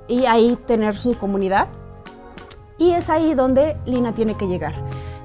y 0.08 0.26
ahí 0.26 0.58
tener 0.68 0.96
su 0.96 1.18
comunidad. 1.18 1.68
Y 2.78 2.92
es 2.92 3.10
ahí 3.10 3.34
donde 3.34 3.76
Lina 3.86 4.14
tiene 4.14 4.36
que 4.36 4.48
llegar. 4.48 4.76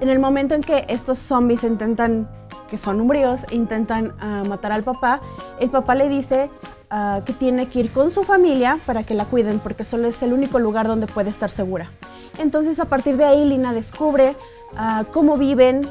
En 0.01 0.09
el 0.09 0.19
momento 0.19 0.55
en 0.55 0.63
que 0.63 0.87
estos 0.89 1.19
zombies 1.19 1.63
intentan, 1.63 2.29
que 2.71 2.79
son 2.79 3.01
umbríos, 3.01 3.45
intentan 3.51 4.15
ah, 4.21 4.43
matar 4.49 4.73
al 4.73 4.83
papá, 4.83 5.21
el 5.61 5.69
papá 5.69 5.95
le 5.95 6.09
dice 6.09 6.51
ah, 6.89 7.21
que 7.27 7.35
tiene 7.35 7.69
que 7.69 7.81
ir 7.81 7.93
con 7.93 8.11
su 8.11 8.25
familia 8.25 8.79
para 8.87 9.05
que 9.05 9.15
la 9.15 9.27
cuiden, 9.27 9.59
porque 9.59 9.85
solo 9.85 10.09
es 10.09 10.23
el 10.23 10.33
único 10.33 10.59
lugar 10.59 10.89
donde 10.89 11.07
puede 11.07 11.29
estar 11.29 11.51
segura. 11.51 11.91
Entonces 12.39 12.81
a 12.81 12.87
partir 12.87 13.19
de 13.19 13.25
ahí 13.25 13.45
Lina 13.45 13.75
descubre 13.75 14.37
ah, 14.75 15.05
cómo 15.13 15.37
viven, 15.37 15.87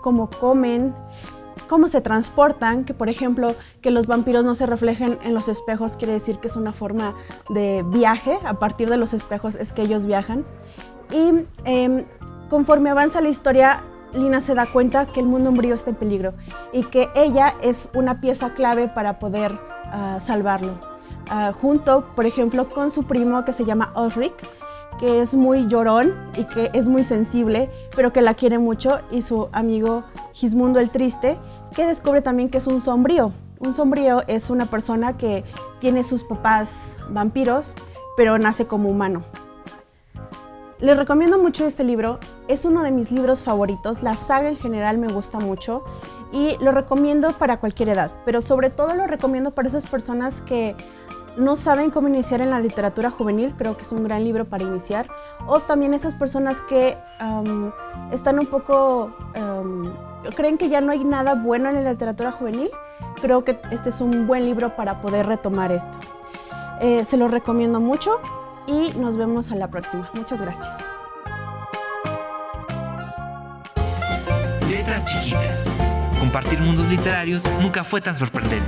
cómo 0.00 0.30
comen, 0.30 0.94
cómo 1.68 1.88
se 1.88 2.00
transportan, 2.00 2.84
que 2.84 2.94
por 2.94 3.10
ejemplo 3.10 3.54
que 3.82 3.90
los 3.90 4.06
vampiros 4.06 4.46
no 4.46 4.54
se 4.54 4.64
reflejen 4.64 5.18
en 5.24 5.34
los 5.34 5.48
espejos 5.48 5.96
quiere 5.96 6.14
decir 6.14 6.38
que 6.38 6.48
es 6.48 6.56
una 6.56 6.72
forma 6.72 7.14
de 7.50 7.84
viaje, 7.86 8.38
a 8.44 8.54
partir 8.54 8.88
de 8.88 8.96
los 8.96 9.12
espejos 9.12 9.54
es 9.56 9.72
que 9.72 9.82
ellos 9.82 10.06
viajan. 10.06 10.44
Y 11.10 11.44
em, 11.64 12.04
conforme 12.52 12.90
avanza 12.90 13.22
la 13.22 13.30
historia, 13.30 13.82
Lina 14.12 14.42
se 14.42 14.54
da 14.54 14.66
cuenta 14.66 15.06
que 15.06 15.20
el 15.20 15.26
mundo 15.26 15.48
umbrío 15.48 15.74
está 15.74 15.88
en 15.88 15.96
peligro 15.96 16.34
y 16.74 16.82
que 16.84 17.08
ella 17.14 17.54
es 17.62 17.88
una 17.94 18.20
pieza 18.20 18.52
clave 18.52 18.88
para 18.88 19.18
poder 19.18 19.58
ah, 19.86 20.18
salvarlo. 20.22 20.74
Ah, 21.30 21.52
junto, 21.58 22.04
por 22.14 22.26
ejemplo, 22.26 22.68
con 22.68 22.90
su 22.90 23.04
primo 23.04 23.46
que 23.46 23.54
se 23.54 23.64
llama 23.64 23.90
Osric, 23.94 24.34
que 25.00 25.22
es 25.22 25.34
muy 25.34 25.66
llorón 25.66 26.12
y 26.36 26.44
que 26.44 26.70
es 26.74 26.88
muy 26.88 27.04
sensible, 27.04 27.70
pero 27.96 28.12
que 28.12 28.20
la 28.20 28.34
quiere 28.34 28.58
mucho, 28.58 28.98
y 29.10 29.22
su 29.22 29.48
amigo 29.52 30.04
Gismundo 30.34 30.78
el 30.78 30.90
Triste, 30.90 31.38
que 31.74 31.86
descubre 31.86 32.20
también 32.20 32.50
que 32.50 32.58
es 32.58 32.66
un 32.66 32.82
sombrío. 32.82 33.32
Un 33.60 33.72
sombrío 33.72 34.24
es 34.26 34.50
una 34.50 34.66
persona 34.66 35.16
que 35.16 35.42
tiene 35.80 36.02
sus 36.02 36.22
papás 36.22 36.98
vampiros, 37.08 37.72
pero 38.14 38.36
nace 38.36 38.66
como 38.66 38.90
humano. 38.90 39.22
Les 40.82 40.96
recomiendo 40.96 41.38
mucho 41.38 41.64
este 41.64 41.84
libro, 41.84 42.18
es 42.52 42.64
uno 42.64 42.82
de 42.82 42.90
mis 42.90 43.10
libros 43.10 43.40
favoritos, 43.40 44.02
la 44.02 44.14
saga 44.14 44.48
en 44.48 44.56
general 44.56 44.98
me 44.98 45.08
gusta 45.10 45.38
mucho 45.38 45.82
y 46.32 46.56
lo 46.60 46.70
recomiendo 46.72 47.32
para 47.32 47.58
cualquier 47.60 47.88
edad, 47.88 48.10
pero 48.24 48.40
sobre 48.42 48.70
todo 48.70 48.94
lo 48.94 49.06
recomiendo 49.06 49.52
para 49.52 49.68
esas 49.68 49.86
personas 49.86 50.42
que 50.42 50.76
no 51.36 51.56
saben 51.56 51.90
cómo 51.90 52.08
iniciar 52.08 52.42
en 52.42 52.50
la 52.50 52.60
literatura 52.60 53.10
juvenil, 53.10 53.54
creo 53.56 53.76
que 53.76 53.84
es 53.84 53.92
un 53.92 54.04
gran 54.04 54.22
libro 54.22 54.44
para 54.44 54.64
iniciar. 54.64 55.08
O 55.46 55.60
también 55.60 55.94
esas 55.94 56.14
personas 56.14 56.60
que 56.68 56.98
están 58.10 58.38
un 58.38 58.46
poco, 58.46 59.10
creen 60.36 60.58
que 60.58 60.68
ya 60.68 60.82
no 60.82 60.92
hay 60.92 61.04
nada 61.04 61.34
bueno 61.34 61.70
en 61.70 61.82
la 61.82 61.92
literatura 61.92 62.32
juvenil, 62.32 62.70
creo 63.22 63.44
que 63.44 63.58
este 63.70 63.88
es 63.88 64.02
un 64.02 64.26
buen 64.26 64.44
libro 64.44 64.76
para 64.76 65.00
poder 65.00 65.26
retomar 65.26 65.72
esto. 65.72 65.98
Eh, 66.80 67.04
se 67.06 67.16
lo 67.16 67.28
recomiendo 67.28 67.80
mucho 67.80 68.20
y 68.66 68.92
nos 68.98 69.16
vemos 69.16 69.52
a 69.52 69.56
la 69.56 69.68
próxima. 69.68 70.10
Muchas 70.14 70.40
gracias. 70.40 70.91
Letras 74.68 75.04
chiquitas. 75.06 75.72
Compartir 76.18 76.60
mundos 76.60 76.88
literarios 76.88 77.48
nunca 77.60 77.84
fue 77.84 78.00
tan 78.00 78.14
sorprendente. 78.14 78.66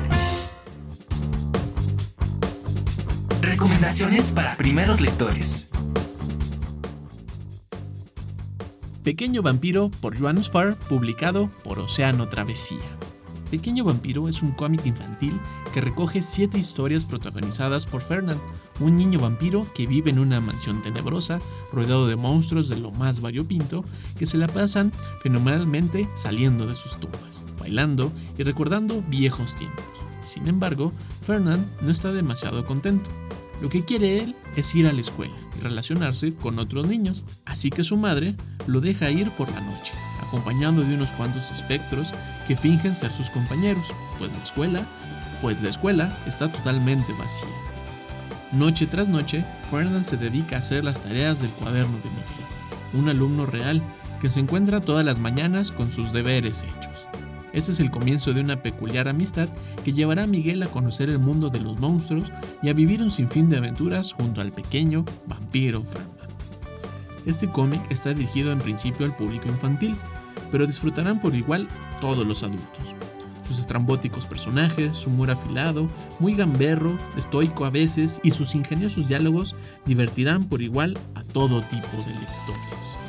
Recomendaciones 3.40 4.32
para 4.32 4.56
primeros 4.56 5.00
lectores. 5.00 5.70
Pequeño 9.02 9.42
vampiro 9.42 9.90
por 10.00 10.18
Joan 10.18 10.42
Farr, 10.42 10.76
publicado 10.76 11.50
por 11.62 11.78
Océano 11.78 12.28
Travesía. 12.28 12.80
Pequeño 13.54 13.84
vampiro 13.84 14.28
es 14.28 14.42
un 14.42 14.50
cómic 14.50 14.84
infantil 14.84 15.32
que 15.72 15.80
recoge 15.80 16.24
siete 16.24 16.58
historias 16.58 17.04
protagonizadas 17.04 17.86
por 17.86 18.00
Fernand, 18.00 18.40
un 18.80 18.96
niño 18.96 19.20
vampiro 19.20 19.64
que 19.76 19.86
vive 19.86 20.10
en 20.10 20.18
una 20.18 20.40
mansión 20.40 20.82
tenebrosa 20.82 21.38
rodeado 21.72 22.08
de 22.08 22.16
monstruos 22.16 22.68
de 22.68 22.74
lo 22.74 22.90
más 22.90 23.20
variopinto 23.20 23.84
que 24.18 24.26
se 24.26 24.38
la 24.38 24.48
pasan 24.48 24.90
fenomenalmente 25.22 26.08
saliendo 26.16 26.66
de 26.66 26.74
sus 26.74 26.98
tumbas, 26.98 27.44
bailando 27.60 28.10
y 28.36 28.42
recordando 28.42 29.04
viejos 29.08 29.54
tiempos. 29.54 29.84
Sin 30.26 30.48
embargo, 30.48 30.90
Fernand 31.22 31.64
no 31.80 31.92
está 31.92 32.12
demasiado 32.12 32.66
contento. 32.66 33.08
Lo 33.60 33.68
que 33.68 33.84
quiere 33.84 34.18
él 34.18 34.36
es 34.56 34.74
ir 34.74 34.86
a 34.86 34.92
la 34.92 35.00
escuela 35.00 35.34
y 35.56 35.60
relacionarse 35.60 36.34
con 36.34 36.58
otros 36.58 36.86
niños, 36.86 37.24
así 37.44 37.70
que 37.70 37.84
su 37.84 37.96
madre 37.96 38.34
lo 38.66 38.80
deja 38.80 39.10
ir 39.10 39.30
por 39.32 39.50
la 39.52 39.60
noche, 39.60 39.92
acompañado 40.20 40.82
de 40.82 40.94
unos 40.94 41.12
cuantos 41.12 41.50
espectros 41.50 42.12
que 42.46 42.56
fingen 42.56 42.94
ser 42.94 43.12
sus 43.12 43.30
compañeros, 43.30 43.86
pues 44.18 44.30
la 44.32 44.42
escuela, 44.42 44.82
pues 45.40 45.60
la 45.62 45.70
escuela 45.70 46.18
está 46.26 46.50
totalmente 46.50 47.12
vacía. 47.12 47.48
Noche 48.52 48.86
tras 48.86 49.08
noche, 49.08 49.44
Fernand 49.70 50.04
se 50.04 50.16
dedica 50.16 50.56
a 50.56 50.58
hacer 50.60 50.84
las 50.84 51.02
tareas 51.02 51.40
del 51.40 51.50
cuaderno 51.50 51.96
de 51.98 52.10
Miguel, 52.10 52.44
un 52.92 53.08
alumno 53.08 53.46
real 53.46 53.82
que 54.20 54.30
se 54.30 54.40
encuentra 54.40 54.80
todas 54.80 55.04
las 55.04 55.18
mañanas 55.18 55.70
con 55.70 55.90
sus 55.90 56.12
deberes 56.12 56.62
hechos. 56.62 57.13
Este 57.54 57.70
es 57.70 57.78
el 57.78 57.92
comienzo 57.92 58.32
de 58.32 58.40
una 58.40 58.60
peculiar 58.62 59.06
amistad 59.06 59.48
que 59.84 59.92
llevará 59.92 60.24
a 60.24 60.26
Miguel 60.26 60.60
a 60.64 60.66
conocer 60.66 61.08
el 61.08 61.20
mundo 61.20 61.50
de 61.50 61.60
los 61.60 61.78
monstruos 61.78 62.30
y 62.62 62.68
a 62.68 62.72
vivir 62.72 63.00
un 63.00 63.12
sinfín 63.12 63.48
de 63.48 63.58
aventuras 63.58 64.12
junto 64.12 64.40
al 64.40 64.50
pequeño 64.50 65.04
vampiro 65.26 65.82
Fernand. 65.84 66.14
Este 67.26 67.48
cómic 67.48 67.80
está 67.90 68.12
dirigido 68.12 68.50
en 68.50 68.58
principio 68.58 69.06
al 69.06 69.16
público 69.16 69.48
infantil, 69.48 69.94
pero 70.50 70.66
disfrutarán 70.66 71.20
por 71.20 71.34
igual 71.34 71.68
todos 72.00 72.26
los 72.26 72.42
adultos. 72.42 72.94
Sus 73.46 73.60
estrambóticos 73.60 74.26
personajes, 74.26 74.96
su 74.96 75.10
humor 75.10 75.30
afilado, 75.30 75.88
muy 76.18 76.34
gamberro, 76.34 76.98
estoico 77.16 77.66
a 77.66 77.70
veces 77.70 78.20
y 78.24 78.32
sus 78.32 78.56
ingeniosos 78.56 79.06
diálogos 79.06 79.54
divertirán 79.86 80.44
por 80.44 80.60
igual 80.60 80.98
a 81.14 81.22
todo 81.22 81.62
tipo 81.62 81.96
de 81.98 82.14
lectores. 82.14 83.03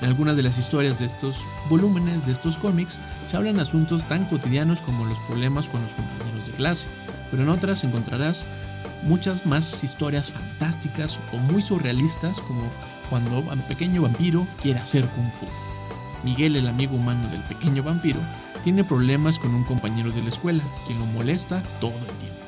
En 0.00 0.08
algunas 0.08 0.36
de 0.36 0.44
las 0.44 0.56
historias 0.58 1.00
de 1.00 1.06
estos 1.06 1.44
volúmenes, 1.68 2.26
de 2.26 2.32
estos 2.32 2.56
cómics, 2.56 2.98
se 3.26 3.36
hablan 3.36 3.58
asuntos 3.58 4.04
tan 4.04 4.24
cotidianos 4.26 4.80
como 4.80 5.04
los 5.04 5.18
problemas 5.20 5.68
con 5.68 5.82
los 5.82 5.92
compañeros 5.92 6.46
de 6.46 6.52
clase, 6.52 6.86
pero 7.30 7.42
en 7.42 7.48
otras 7.48 7.82
encontrarás 7.82 8.44
muchas 9.02 9.44
más 9.44 9.82
historias 9.82 10.30
fantásticas 10.30 11.18
o 11.32 11.36
muy 11.38 11.62
surrealistas 11.62 12.40
como 12.40 12.62
cuando 13.10 13.40
un 13.40 13.62
pequeño 13.62 14.02
vampiro 14.02 14.46
quiere 14.62 14.78
hacer 14.78 15.04
kung 15.08 15.30
fu. 15.40 15.46
Miguel, 16.24 16.56
el 16.56 16.68
amigo 16.68 16.96
humano 16.96 17.28
del 17.30 17.42
pequeño 17.42 17.82
vampiro, 17.82 18.20
tiene 18.64 18.84
problemas 18.84 19.38
con 19.38 19.54
un 19.54 19.64
compañero 19.64 20.10
de 20.10 20.22
la 20.22 20.28
escuela, 20.28 20.62
quien 20.86 20.98
lo 20.98 21.06
molesta 21.06 21.62
todo 21.80 21.92
el 21.92 22.18
tiempo. 22.18 22.38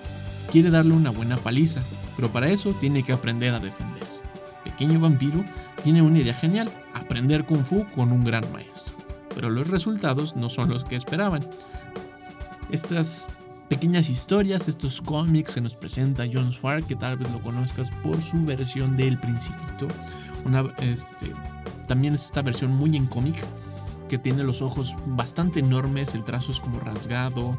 Quiere 0.50 0.70
darle 0.70 0.94
una 0.94 1.10
buena 1.10 1.36
paliza, 1.36 1.80
pero 2.16 2.30
para 2.30 2.48
eso 2.48 2.72
tiene 2.74 3.02
que 3.04 3.12
aprender 3.12 3.54
a 3.54 3.60
defenderse. 3.60 4.20
Pequeño 4.64 5.00
vampiro 5.00 5.44
tiene 5.82 6.02
una 6.02 6.18
idea 6.18 6.34
genial, 6.34 6.70
aprender 6.94 7.44
kung 7.44 7.64
fu 7.64 7.86
con 7.94 8.12
un 8.12 8.24
gran 8.24 8.50
maestro. 8.52 8.94
Pero 9.34 9.50
los 9.50 9.68
resultados 9.68 10.36
no 10.36 10.48
son 10.48 10.68
los 10.68 10.84
que 10.84 10.96
esperaban. 10.96 11.40
Estas 12.70 13.28
pequeñas 13.68 14.10
historias, 14.10 14.68
estos 14.68 15.00
cómics 15.00 15.54
que 15.54 15.60
nos 15.60 15.74
presenta 15.74 16.24
John 16.30 16.52
Farr, 16.52 16.82
que 16.82 16.96
tal 16.96 17.16
vez 17.16 17.30
lo 17.30 17.40
conozcas 17.40 17.90
por 18.02 18.20
su 18.20 18.44
versión 18.44 18.96
de 18.96 19.08
El 19.08 19.18
Principito. 19.18 19.86
Este, 20.80 21.32
también 21.86 22.14
es 22.14 22.26
esta 22.26 22.42
versión 22.42 22.72
muy 22.72 22.96
en 22.96 23.06
cómic, 23.06 23.36
que 24.08 24.18
tiene 24.18 24.42
los 24.42 24.60
ojos 24.60 24.96
bastante 25.06 25.60
enormes, 25.60 26.14
el 26.14 26.24
trazo 26.24 26.50
es 26.50 26.58
como 26.58 26.80
rasgado, 26.80 27.56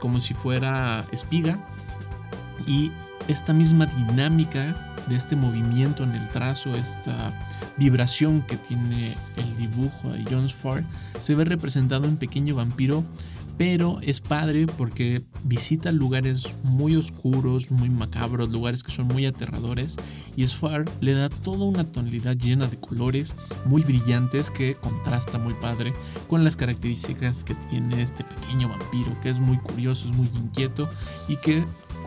como 0.00 0.20
si 0.20 0.34
fuera 0.34 1.04
espiga. 1.12 1.58
Y 2.66 2.90
esta 3.28 3.52
misma 3.52 3.86
dinámica 3.86 4.94
de 5.08 5.16
este 5.16 5.36
movimiento 5.36 6.02
en 6.02 6.12
el 6.12 6.28
trazo, 6.28 6.74
esta 6.74 7.32
vibración 7.76 8.42
que 8.42 8.56
tiene 8.56 9.14
el 9.36 9.56
dibujo 9.56 10.10
de 10.10 10.24
John 10.30 10.48
Farr, 10.48 10.84
se 11.20 11.34
ve 11.34 11.44
representado 11.44 12.06
en 12.06 12.16
Pequeño 12.16 12.54
Vampiro 12.54 13.04
pero 13.56 13.98
es 14.02 14.20
padre 14.20 14.66
porque 14.66 15.22
visita 15.44 15.92
lugares 15.92 16.46
muy 16.62 16.96
oscuros, 16.96 17.70
muy 17.70 17.88
macabros, 17.88 18.50
lugares 18.50 18.82
que 18.82 18.90
son 18.90 19.06
muy 19.06 19.26
aterradores 19.26 19.96
y 20.36 20.46
Sfar 20.46 20.84
le 21.00 21.14
da 21.14 21.28
toda 21.28 21.64
una 21.64 21.84
tonalidad 21.84 22.36
llena 22.36 22.66
de 22.66 22.78
colores 22.78 23.34
muy 23.64 23.82
brillantes 23.82 24.50
que 24.50 24.74
contrasta 24.74 25.38
muy 25.38 25.54
padre 25.54 25.92
con 26.28 26.42
las 26.42 26.56
características 26.56 27.44
que 27.44 27.54
tiene 27.70 28.02
este 28.02 28.24
pequeño 28.24 28.68
vampiro 28.68 29.12
que 29.22 29.30
es 29.30 29.38
muy 29.38 29.58
curioso, 29.58 30.08
es 30.08 30.16
muy 30.16 30.28
inquieto 30.34 30.88
y 31.28 31.36
que 31.36 31.64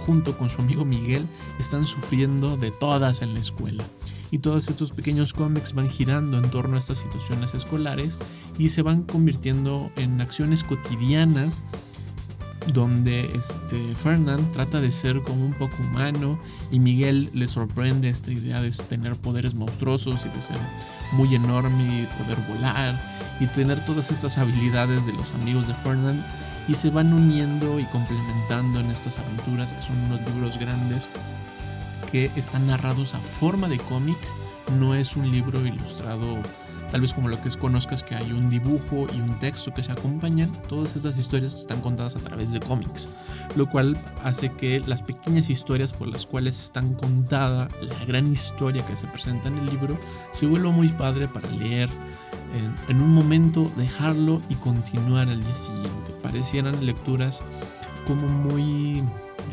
junto 0.08 0.38
con 0.38 0.50
su 0.50 0.62
amigo 0.62 0.86
Miguel 0.86 1.28
están 1.60 1.86
sufriendo 1.86 2.56
de 2.58 2.72
todas 2.72 3.22
en 3.22 3.34
la 3.34 3.42
escuela. 3.42 3.84
Y 4.32 4.40
todos 4.40 4.70
estos 4.70 4.92
pequeños 4.92 5.34
cómics 5.34 5.74
van 5.74 5.90
girando 5.90 6.38
en 6.38 6.50
torno 6.50 6.76
a 6.76 6.80
estas 6.80 7.00
situaciones 7.00 7.54
escolares 7.54 8.18
y 8.58 8.70
se 8.70 8.82
van 8.82 9.04
convirtiendo 9.04 9.92
en 9.98 10.20
acciones 10.20 10.64
cotidianas 10.64 11.62
donde 12.74 13.32
este 13.34 13.96
Fernand 13.96 14.52
trata 14.52 14.82
de 14.82 14.92
ser 14.92 15.22
como 15.22 15.46
un 15.46 15.54
poco 15.54 15.76
humano 15.80 16.38
y 16.72 16.80
Miguel 16.80 17.30
le 17.34 17.48
sorprende 17.48 18.10
esta 18.10 18.32
idea 18.32 18.62
de 18.62 18.72
tener 18.72 19.16
poderes 19.16 19.54
monstruosos 19.54 20.26
y 20.26 20.30
de 20.30 20.42
ser 20.42 20.58
muy 21.14 21.34
enorme 21.34 21.84
y 21.84 22.22
poder 22.22 22.38
volar 22.50 23.00
y 23.40 23.48
tener 23.48 23.86
todas 23.86 24.12
estas 24.12 24.38
habilidades 24.38 25.06
de 25.06 25.14
los 25.14 25.32
amigos 25.34 25.68
de 25.68 25.74
Fernand 25.76 26.24
y 26.68 26.76
se 26.76 26.90
van 26.90 27.14
uniendo 27.14 27.80
y 27.80 27.86
complementando 27.86 28.80
en 28.80 28.92
estas 28.92 29.20
aventuras 29.20 29.74
que 29.74 29.82
son 29.82 29.98
unos 30.06 30.22
libros 30.22 30.58
grandes 30.58 31.08
que 32.12 32.32
están 32.36 32.68
narrados 32.68 33.14
a 33.16 33.20
forma 33.20 33.68
de 33.68 33.78
cómic, 33.78 34.18
no 34.78 34.96
es 34.96 35.16
un 35.16 35.32
libro 35.32 35.66
ilustrado 35.66 36.38
tal 36.92 37.02
vez 37.02 37.14
como 37.14 37.28
lo 37.28 37.40
que 37.42 37.50
es 37.50 37.58
conozcas 37.58 38.04
que 38.04 38.16
hay 38.16 38.32
un 38.32 38.50
dibujo 38.50 39.08
y 39.14 39.20
un 39.20 39.38
texto 39.40 39.74
que 39.74 39.84
se 39.84 39.92
acompañan, 39.92 40.52
todas 40.68 40.96
estas 40.96 41.18
historias 41.18 41.54
están 41.54 41.82
contadas 41.82 42.16
a 42.16 42.20
través 42.20 42.52
de 42.52 42.60
cómics, 42.60 43.10
lo 43.56 43.70
cual 43.70 43.98
hace 44.24 44.52
que 44.52 44.80
las 44.82 45.02
pequeñas 45.02 45.50
historias 45.50 45.94
por 45.94 46.08
las 46.08 46.26
cuales 46.26 46.60
están 46.60 46.94
contada 46.94 47.68
la 47.82 48.06
gran 48.06 48.32
historia 48.32 48.86
que 48.86 48.96
se 48.96 49.08
presenta 49.08 49.48
en 49.48 49.58
el 49.58 49.66
libro 49.66 49.98
se 50.32 50.46
vuelva 50.46 50.72
muy 50.72 50.90
padre 50.90 51.28
para 51.28 51.50
leer 51.52 51.90
en, 52.88 53.02
un 53.02 53.14
momento, 53.14 53.70
dejarlo 53.76 54.42
y 54.50 54.56
continuar 54.56 55.30
al 55.30 55.44
día 55.44 55.56
siguiente. 55.56 56.14
Parecieran 56.22 56.86
lecturas 56.86 57.42
como 58.06 58.28
muy 58.28 59.04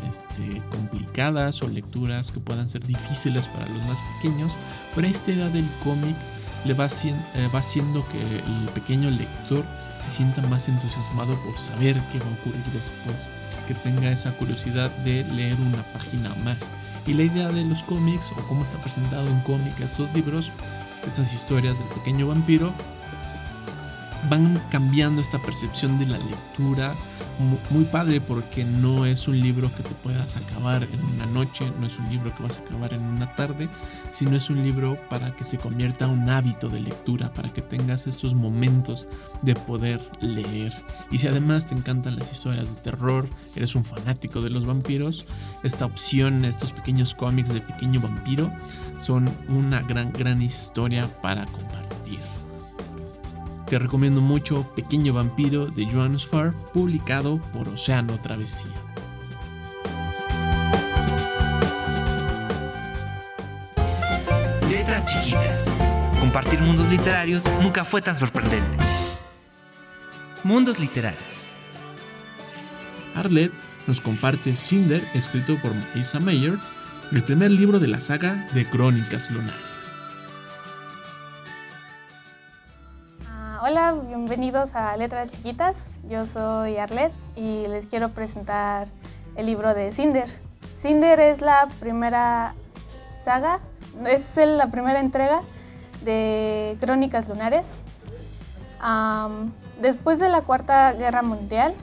este, 0.09 0.63
complicadas 0.71 1.63
o 1.63 1.69
lecturas 1.69 2.31
que 2.31 2.41
puedan 2.41 2.69
ser 2.69 2.87
difíciles 2.87 3.49
para 3.49 3.67
los 3.67 3.85
más 3.87 3.99
pequeños, 4.17 4.57
pero 4.95 5.09
esta 5.09 5.33
edad 5.33 5.51
del 5.51 5.69
cómic 5.83 6.17
le 6.65 6.75
va, 6.75 6.87
eh, 6.87 7.49
va 7.55 7.59
haciendo 7.59 8.07
que 8.09 8.21
el 8.21 8.69
pequeño 8.75 9.11
lector 9.11 9.65
se 10.05 10.11
sienta 10.11 10.43
más 10.43 10.69
entusiasmado 10.69 11.35
por 11.43 11.59
saber 11.59 12.01
qué 12.13 12.19
va 12.19 12.27
a 12.27 12.41
ocurrir 12.41 12.65
después, 12.73 13.31
que 13.67 13.75
tenga 13.75 14.11
esa 14.11 14.33
curiosidad 14.33 14.91
de 14.99 15.25
leer 15.25 15.59
una 15.61 15.83
página 15.93 16.35
más. 16.45 16.71
Y 17.07 17.15
la 17.15 17.25
idea 17.25 17.49
de 17.49 17.65
los 17.65 17.83
cómics, 17.83 18.31
o 18.33 18.37
cómo 18.49 18.65
está 18.65 18.79
presentado 18.79 19.27
en 19.29 19.41
cómic 19.41 19.79
estos 19.81 20.13
libros, 20.15 20.51
estas 21.07 21.33
historias 21.33 21.79
del 21.79 21.89
pequeño 21.89 22.29
vampiro, 22.29 22.73
van 24.31 24.61
cambiando 24.71 25.21
esta 25.21 25.39
percepción 25.39 25.99
de 25.99 26.07
la 26.07 26.19
lectura, 26.19 26.95
muy 27.71 27.85
padre 27.85 28.21
porque 28.21 28.65
no 28.65 29.07
es 29.07 29.29
un 29.29 29.39
libro 29.41 29.71
que 29.75 29.83
te 29.83 29.95
puedas 29.97 30.37
acabar 30.37 30.85
en 30.85 31.05
una 31.15 31.27
noche, 31.27 31.71
no 31.81 31.87
es 31.87 31.99
un 31.99 32.09
libro 32.09 32.35
que 32.35 32.43
vas 32.43 32.59
a 32.59 32.63
acabar 32.63 32.95
en 32.95 33.03
una 33.03 33.35
tarde, 33.35 33.69
sino 34.13 34.37
es 34.37 34.51
un 34.51 34.63
libro 34.63 34.99
para 35.09 35.35
que 35.35 35.45
se 35.45 35.59
convierta 35.59 36.07
un 36.07 36.29
hábito 36.29 36.69
de 36.69 36.81
lectura, 36.81 37.33
para 37.33 37.49
que 37.49 37.63
tengas 37.63 38.07
estos 38.07 38.35
momentos 38.35 39.07
de 39.43 39.55
poder 39.55 40.01
leer. 40.21 40.73
Y 41.11 41.19
si 41.19 41.27
además 41.27 41.67
te 41.67 41.75
encantan 41.75 42.17
las 42.17 42.31
historias 42.31 42.75
de 42.75 42.81
terror, 42.81 43.29
eres 43.57 43.75
un 43.75 43.85
fanático 43.85 44.41
de 44.41 44.51
los 44.51 44.65
vampiros, 44.65 45.27
esta 45.63 45.87
opción, 45.87 46.45
estos 46.45 46.73
pequeños 46.73 47.15
cómics 47.15 47.53
de 47.53 47.61
pequeño 47.61 48.01
vampiro, 48.01 48.53
son 48.99 49.29
una 49.49 49.81
gran, 49.83 50.13
gran 50.13 50.43
historia 50.43 51.09
para 51.23 51.45
compartir. 51.47 52.04
Recomiendo 53.79 54.21
mucho 54.21 54.63
Pequeño 54.75 55.13
Vampiro 55.13 55.67
de 55.67 55.87
Joan 55.91 56.19
Farr, 56.19 56.55
publicado 56.73 57.39
por 57.53 57.69
Océano 57.69 58.21
Travesía. 58.21 58.73
Letras 64.69 65.07
chiquitas. 65.07 65.75
Compartir 66.21 66.61
mundos 66.61 66.89
literarios 66.89 67.49
nunca 67.63 67.85
fue 67.85 68.01
tan 68.01 68.17
sorprendente. 68.17 68.77
Mundos 70.43 70.79
literarios. 70.79 71.51
Arlette 73.15 73.55
nos 73.87 74.01
comparte 74.01 74.53
Cinder, 74.53 75.03
escrito 75.15 75.57
por 75.61 75.75
Marisa 75.75 76.21
Mayer, 76.21 76.59
el 77.13 77.23
primer 77.23 77.51
libro 77.51 77.79
de 77.79 77.89
la 77.89 78.01
saga 78.01 78.49
de 78.55 78.65
Crónicas 78.65 79.31
Lunares. 79.31 79.74
Hola, 83.77 83.93
bienvenidos 84.07 84.77
a 84.77 84.97
Letras 84.97 85.31
Chiquitas. 85.31 85.91
Yo 86.09 86.27
soy 86.27 86.77
Arlette 86.77 87.13
y 87.35 87.67
les 87.67 87.89
quiero 87.89 88.11
presentar 88.11 88.87
el 89.35 89.47
libro 89.47 89.75
de 89.75 89.91
Cinder. 89.91 90.27
Cinder 90.73 91.19
es 91.19 91.41
la 91.41 91.67
primera 91.81 92.55
saga, 93.25 93.59
es 94.07 94.37
la 94.37 94.69
primera 94.69 95.01
entrega 95.01 95.41
de 96.05 96.77
Crónicas 96.79 97.29
Lunares. 97.29 97.77
después 99.81 100.21
de 100.21 100.29
la 100.29 100.43
Cuarta 100.43 100.93
Guerra 100.93 101.23
Mundial, 101.23 101.75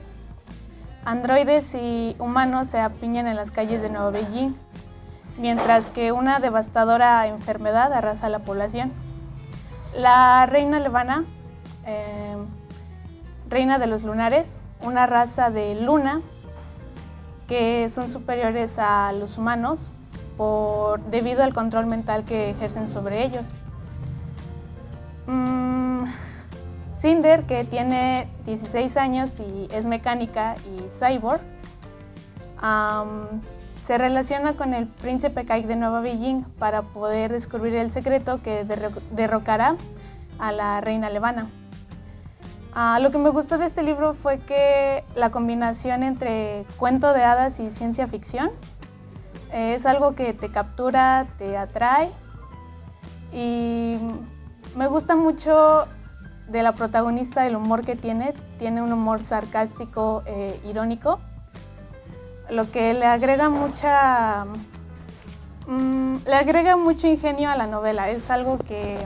androides 1.04 1.74
y 1.74 2.16
humanos 2.18 2.68
se 2.68 2.80
apiñan 2.80 3.26
en 3.26 3.36
las 3.36 3.50
calles 3.50 3.82
de 3.82 3.90
Nueva 3.90 4.08
Beijing, 4.08 4.54
mientras 5.36 5.90
que 5.90 6.10
una 6.10 6.40
devastadora 6.40 7.26
enfermedad 7.26 7.92
arrasa 7.92 8.28
a 8.28 8.30
la 8.30 8.38
población. 8.38 8.94
La 9.94 10.46
reina 10.46 10.78
levana, 10.78 11.26
eh, 11.86 12.36
reina 13.48 13.78
de 13.78 13.86
los 13.86 14.04
lunares, 14.04 14.60
una 14.80 15.06
raza 15.06 15.50
de 15.50 15.74
luna 15.80 16.20
que 17.46 17.88
son 17.88 18.10
superiores 18.10 18.78
a 18.78 19.12
los 19.12 19.38
humanos 19.38 19.90
por, 20.36 21.00
debido 21.04 21.42
al 21.42 21.52
control 21.52 21.86
mental 21.86 22.24
que 22.24 22.50
ejercen 22.50 22.88
sobre 22.88 23.24
ellos. 23.24 23.52
Mm, 25.26 26.04
Cinder, 26.96 27.44
que 27.44 27.64
tiene 27.64 28.28
16 28.44 28.96
años 28.96 29.40
y 29.40 29.68
es 29.72 29.86
mecánica 29.86 30.56
y 30.64 30.88
cyborg, 30.88 31.40
se 33.84 33.98
relaciona 33.98 34.54
con 34.54 34.72
el 34.72 34.86
príncipe 34.86 35.44
Kai 35.44 35.64
de 35.64 35.74
Nueva 35.74 36.00
Beijing 36.00 36.44
para 36.58 36.82
poder 36.82 37.32
descubrir 37.32 37.74
el 37.74 37.90
secreto 37.90 38.40
que 38.40 38.64
derrocará 39.10 39.76
a 40.38 40.52
la 40.52 40.80
reina 40.80 41.10
levana. 41.10 41.48
Ah, 42.74 42.98
lo 43.00 43.10
que 43.10 43.18
me 43.18 43.28
gustó 43.28 43.58
de 43.58 43.66
este 43.66 43.82
libro 43.82 44.14
fue 44.14 44.38
que 44.38 45.04
la 45.14 45.30
combinación 45.30 46.02
entre 46.02 46.64
cuento 46.78 47.12
de 47.12 47.22
hadas 47.22 47.60
y 47.60 47.70
ciencia 47.70 48.06
ficción 48.06 48.50
es 49.52 49.84
algo 49.84 50.14
que 50.14 50.32
te 50.32 50.50
captura, 50.50 51.26
te 51.36 51.58
atrae 51.58 52.10
y 53.32 53.98
me 54.74 54.86
gusta 54.86 55.16
mucho 55.16 55.86
de 56.48 56.62
la 56.62 56.72
protagonista, 56.72 57.46
el 57.46 57.56
humor 57.56 57.84
que 57.84 57.96
tiene. 57.96 58.34
Tiene 58.58 58.82
un 58.82 58.92
humor 58.92 59.22
sarcástico, 59.22 60.22
e 60.26 60.60
irónico, 60.64 61.20
lo 62.50 62.70
que 62.70 62.94
le 62.94 63.06
agrega 63.06 63.48
mucha... 63.48 64.46
Mm, 65.66 66.16
le 66.26 66.34
agrega 66.34 66.76
mucho 66.76 67.06
ingenio 67.06 67.50
a 67.50 67.56
la 67.56 67.66
novela. 67.66 68.10
Es 68.10 68.30
algo 68.30 68.58
que, 68.58 68.98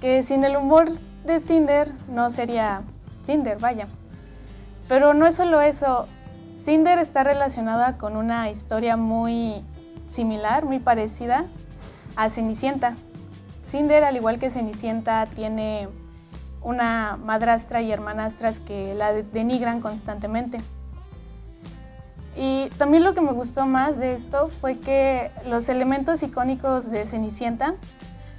que 0.00 0.22
sin 0.22 0.44
el 0.44 0.56
humor 0.56 0.88
de 1.28 1.40
Cinder 1.40 1.92
no 2.08 2.30
sería 2.30 2.82
Cinder, 3.22 3.58
vaya. 3.58 3.86
Pero 4.88 5.14
no 5.14 5.26
es 5.26 5.36
solo 5.36 5.60
eso. 5.60 6.08
Cinder 6.56 6.98
está 6.98 7.22
relacionada 7.22 7.98
con 7.98 8.16
una 8.16 8.50
historia 8.50 8.96
muy 8.96 9.62
similar, 10.08 10.64
muy 10.64 10.80
parecida 10.80 11.44
a 12.16 12.30
Cenicienta. 12.30 12.96
Cinder, 13.66 14.02
al 14.02 14.16
igual 14.16 14.38
que 14.38 14.50
Cenicienta, 14.50 15.26
tiene 15.26 15.88
una 16.62 17.18
madrastra 17.22 17.82
y 17.82 17.92
hermanastras 17.92 18.58
que 18.58 18.94
la 18.94 19.12
denigran 19.12 19.80
constantemente. 19.80 20.58
Y 22.34 22.70
también 22.78 23.04
lo 23.04 23.14
que 23.14 23.20
me 23.20 23.32
gustó 23.32 23.66
más 23.66 23.98
de 23.98 24.14
esto 24.14 24.50
fue 24.60 24.78
que 24.78 25.30
los 25.44 25.68
elementos 25.68 26.22
icónicos 26.22 26.90
de 26.90 27.04
Cenicienta 27.04 27.74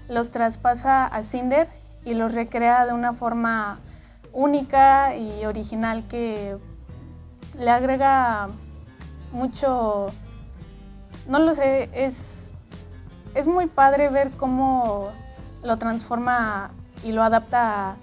los 0.08 0.32
traspasa 0.32 1.06
a 1.06 1.22
Cinder 1.22 1.68
y 2.10 2.16
los 2.16 2.34
recrea 2.34 2.86
de 2.86 2.94
una 2.94 3.14
forma 3.14 3.80
única 4.34 5.16
y 5.16 5.46
original 5.46 6.08
que 6.08 6.58
le 7.58 7.70
agrega 7.70 8.50
mucho, 9.32 10.08
no 11.28 11.40
lo 11.40 11.54
sé, 11.54 11.90
es 11.94 12.50
es 13.36 13.48
muy 13.48 13.68
padre 13.68 14.10
ver 14.10 14.32
cómo 14.32 15.12
lo 15.64 15.78
transforma 15.78 16.72
y 17.04 17.12
lo 17.12 17.24
adapta 17.24 17.96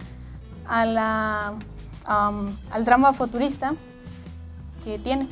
a 0.69 0.87
la, 0.87 1.55
al 2.05 2.85
drama 2.85 3.12
futurista 3.12 3.75
que 4.85 4.99
tiene. 4.99 5.29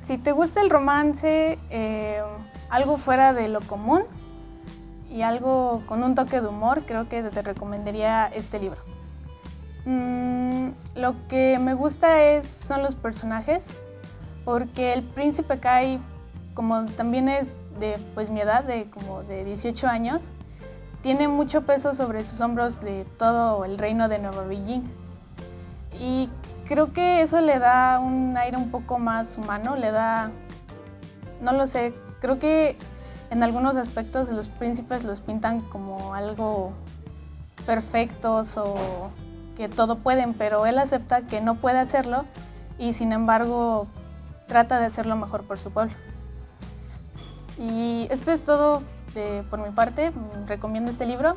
Si 0.00 0.18
te 0.18 0.32
gusta 0.32 0.60
el 0.62 0.70
romance, 0.70 1.58
eh, 1.70 2.22
algo 2.70 2.96
fuera 2.96 3.32
de 3.32 3.48
lo 3.48 3.60
común 3.60 4.04
y 5.14 5.22
algo 5.22 5.84
con 5.86 6.02
un 6.02 6.16
toque 6.16 6.40
de 6.40 6.48
humor, 6.48 6.82
creo 6.84 7.08
que 7.08 7.22
te 7.22 7.40
recomendaría 7.40 8.26
este 8.26 8.58
libro. 8.58 8.82
Mm, 9.84 10.70
lo 10.96 11.14
que 11.28 11.56
me 11.60 11.72
gusta 11.74 12.20
es, 12.20 12.48
son 12.48 12.82
los 12.82 12.96
personajes, 12.96 13.70
porque 14.44 14.92
el 14.92 15.04
príncipe 15.04 15.60
Kai, 15.60 16.00
como 16.54 16.84
también 16.86 17.28
es 17.28 17.60
de 17.78 17.96
pues 18.14 18.30
mi 18.30 18.40
edad, 18.40 18.64
de 18.64 18.90
como 18.90 19.22
de 19.22 19.44
18 19.44 19.86
años, 19.86 20.32
tiene 21.00 21.28
mucho 21.28 21.62
peso 21.62 21.94
sobre 21.94 22.24
sus 22.24 22.40
hombros 22.40 22.80
de 22.80 23.04
todo 23.16 23.64
el 23.64 23.78
reino 23.78 24.08
de 24.08 24.18
Nueva 24.18 24.42
Beijing. 24.42 24.82
Y 26.00 26.28
creo 26.66 26.92
que 26.92 27.22
eso 27.22 27.40
le 27.40 27.60
da 27.60 28.00
un 28.00 28.36
aire 28.36 28.56
un 28.56 28.72
poco 28.72 28.98
más 28.98 29.38
humano, 29.38 29.76
le 29.76 29.92
da, 29.92 30.32
no 31.40 31.52
lo 31.52 31.68
sé, 31.68 31.94
creo 32.20 32.40
que 32.40 32.76
en 33.30 33.42
algunos 33.42 33.76
aspectos 33.76 34.30
los 34.30 34.48
príncipes 34.48 35.04
los 35.04 35.20
pintan 35.20 35.60
como 35.60 36.14
algo 36.14 36.72
perfectos 37.66 38.56
o 38.56 39.10
que 39.56 39.68
todo 39.68 39.98
pueden, 39.98 40.34
pero 40.34 40.66
él 40.66 40.78
acepta 40.78 41.22
que 41.22 41.40
no 41.40 41.56
puede 41.56 41.78
hacerlo 41.78 42.24
y 42.78 42.92
sin 42.92 43.12
embargo 43.12 43.86
trata 44.48 44.78
de 44.78 44.86
hacerlo 44.86 45.16
mejor 45.16 45.44
por 45.44 45.58
su 45.58 45.70
pueblo. 45.70 45.94
Y 47.58 48.08
esto 48.10 48.32
es 48.32 48.44
todo 48.44 48.82
por 49.50 49.60
mi 49.60 49.70
parte. 49.70 50.12
Recomiendo 50.46 50.90
este 50.90 51.06
libro. 51.06 51.36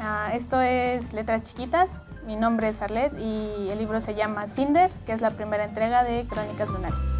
Ah, 0.00 0.30
esto 0.32 0.60
es 0.60 1.12
Letras 1.12 1.42
Chiquitas. 1.42 2.00
Mi 2.26 2.36
nombre 2.36 2.68
es 2.68 2.80
Arlet 2.80 3.12
y 3.18 3.68
el 3.70 3.78
libro 3.78 4.00
se 4.00 4.14
llama 4.14 4.46
Cinder, 4.46 4.90
que 5.04 5.12
es 5.12 5.20
la 5.20 5.32
primera 5.32 5.64
entrega 5.64 6.04
de 6.04 6.26
Crónicas 6.28 6.70
Lunares. 6.70 7.19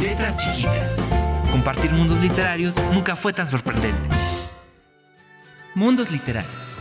Letras 0.00 0.38
Chiquitas. 0.38 1.06
Compartir 1.50 1.92
mundos 1.92 2.22
literarios 2.22 2.80
nunca 2.94 3.16
fue 3.16 3.34
tan 3.34 3.46
sorprendente. 3.46 4.00
Mundos 5.74 6.10
literarios. 6.10 6.80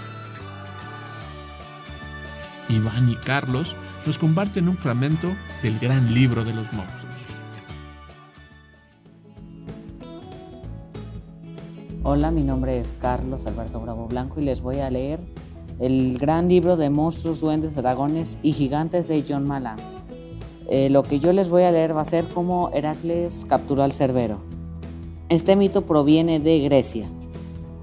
Iván 2.69 3.09
y 3.09 3.15
Carlos 3.15 3.75
nos 4.05 4.17
comparten 4.17 4.69
un 4.69 4.77
fragmento 4.77 5.33
del 5.61 5.77
gran 5.79 6.13
libro 6.13 6.45
de 6.45 6.53
los 6.53 6.71
monstruos. 6.71 7.13
Hola, 12.03 12.31
mi 12.31 12.43
nombre 12.43 12.79
es 12.79 12.95
Carlos 13.01 13.45
Alberto 13.45 13.81
Bravo 13.81 14.07
Blanco 14.07 14.39
y 14.39 14.45
les 14.45 14.61
voy 14.61 14.79
a 14.79 14.89
leer 14.89 15.19
el 15.79 16.17
gran 16.17 16.47
libro 16.47 16.77
de 16.77 16.89
monstruos, 16.89 17.41
duendes, 17.41 17.75
dragones 17.75 18.39
y 18.43 18.53
gigantes 18.53 19.09
de 19.09 19.25
John 19.27 19.45
Malan. 19.45 19.98
Eh, 20.71 20.89
lo 20.91 21.01
que 21.01 21.19
yo 21.19 21.33
les 21.33 21.49
voy 21.49 21.63
a 21.63 21.71
leer 21.71 21.97
va 21.97 22.01
a 22.01 22.05
ser 22.05 22.29
cómo 22.29 22.69
Heracles 22.73 23.43
capturó 23.49 23.81
al 23.81 23.91
Cerbero. 23.91 24.37
Este 25.27 25.55
mito 25.55 25.81
proviene 25.81 26.39
de 26.39 26.59
Grecia. 26.59 27.09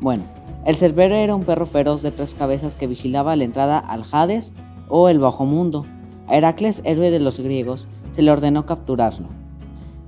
Bueno, 0.01 0.23
El 0.65 0.77
Cerbero 0.77 1.17
era 1.17 1.35
un 1.35 1.45
perro 1.45 1.67
feroz 1.67 2.03
de 2.03 2.13
tres 2.13 2.35
cabezas 2.35 2.77
que 2.77 2.87
vigilaba 2.87 3.35
la 3.35 3.45
entrada 3.45 3.79
al 3.79 4.05
Hades 4.11 4.53
o 4.89 5.09
el 5.09 5.19
Bajo 5.19 5.47
Mundo. 5.47 5.85
A 6.29 6.37
Heracles, 6.37 6.83
héroe 6.85 7.11
de 7.11 7.19
los 7.19 7.41
griegos, 7.41 7.89
se 8.13 8.23
le 8.23 8.31
ordenó 8.31 8.67
capturarlo. 8.67 9.29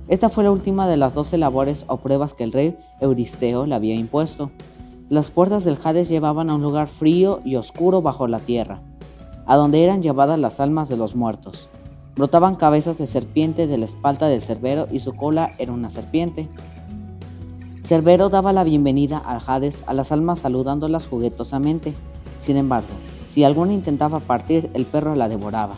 Esta 0.07 0.29
fue 0.29 0.45
la 0.45 0.51
última 0.51 0.87
de 0.87 0.97
las 0.97 1.13
doce 1.13 1.37
labores 1.37 1.85
o 1.87 1.97
pruebas 1.97 2.33
que 2.33 2.43
el 2.43 2.51
rey 2.51 2.77
Euristeo 3.01 3.65
le 3.65 3.75
había 3.75 3.95
impuesto. 3.95 4.51
Las 5.09 5.31
puertas 5.31 5.65
del 5.65 5.77
Hades 5.83 6.07
llevaban 6.07 6.49
a 6.49 6.55
un 6.55 6.61
lugar 6.61 6.87
frío 6.87 7.41
y 7.43 7.55
oscuro 7.55 8.01
bajo 8.01 8.27
la 8.27 8.39
tierra, 8.39 8.81
a 9.45 9.55
donde 9.55 9.83
eran 9.83 10.01
llevadas 10.01 10.39
las 10.39 10.59
almas 10.59 10.87
de 10.87 10.97
los 10.97 11.15
muertos. 11.15 11.69
Brotaban 12.19 12.57
cabezas 12.57 12.97
de 12.97 13.07
serpiente 13.07 13.65
de 13.65 13.77
la 13.77 13.85
espalda 13.85 14.27
del 14.27 14.41
Cerbero 14.41 14.89
y 14.91 14.99
su 14.99 15.15
cola 15.15 15.51
era 15.57 15.71
una 15.71 15.89
serpiente. 15.89 16.49
Cerbero 17.85 18.27
daba 18.27 18.51
la 18.51 18.65
bienvenida 18.65 19.19
al 19.19 19.39
Hades 19.47 19.85
a 19.87 19.93
las 19.93 20.11
almas 20.11 20.39
saludándolas 20.39 21.07
juguetosamente. 21.07 21.93
Sin 22.39 22.57
embargo, 22.57 22.89
si 23.29 23.45
alguna 23.45 23.71
intentaba 23.71 24.19
partir, 24.19 24.69
el 24.73 24.85
perro 24.85 25.15
la 25.15 25.29
devoraba. 25.29 25.77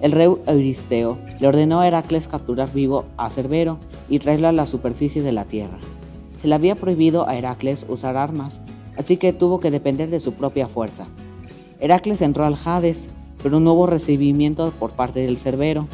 El 0.00 0.12
rey 0.12 0.28
Euristeo 0.46 1.18
le 1.40 1.48
ordenó 1.48 1.80
a 1.80 1.88
Heracles 1.88 2.28
capturar 2.28 2.72
vivo 2.72 3.04
a 3.16 3.28
Cerbero 3.28 3.78
y 4.08 4.20
traerlo 4.20 4.46
a 4.46 4.52
la 4.52 4.66
superficie 4.66 5.22
de 5.22 5.32
la 5.32 5.46
tierra. 5.46 5.78
Se 6.40 6.46
le 6.46 6.54
había 6.54 6.76
prohibido 6.76 7.28
a 7.28 7.36
Heracles 7.36 7.86
usar 7.88 8.16
armas, 8.16 8.60
así 8.96 9.16
que 9.16 9.32
tuvo 9.32 9.58
que 9.58 9.72
depender 9.72 10.10
de 10.10 10.20
su 10.20 10.34
propia 10.34 10.68
fuerza. 10.68 11.08
Heracles 11.80 12.22
entró 12.22 12.44
al 12.44 12.56
Hades, 12.64 13.10
pero 13.46 13.60
no 13.60 13.74
hubo 13.74 13.86
recibimiento 13.86 14.72
por 14.76 14.90
parte 14.90 15.20
del 15.20 15.38
Cerbero. 15.38 15.86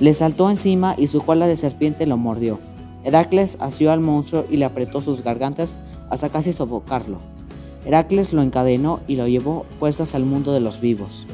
Le 0.00 0.12
saltó 0.12 0.50
encima 0.50 0.94
y 0.98 1.06
su 1.06 1.22
cola 1.22 1.46
de 1.46 1.56
serpiente 1.56 2.04
lo 2.04 2.18
mordió. 2.18 2.58
Heracles 3.04 3.56
asió 3.58 3.90
al 3.90 4.00
monstruo 4.00 4.44
y 4.50 4.58
le 4.58 4.66
apretó 4.66 5.00
sus 5.00 5.24
gargantas 5.24 5.78
hasta 6.10 6.28
casi 6.28 6.52
sofocarlo. 6.52 7.20
Heracles 7.86 8.34
lo 8.34 8.42
encadenó 8.42 9.00
y 9.08 9.16
lo 9.16 9.26
llevó 9.26 9.64
puestas 9.80 10.14
al 10.14 10.26
mundo 10.26 10.52
de 10.52 10.60
los 10.60 10.82
vivos. 10.82 11.26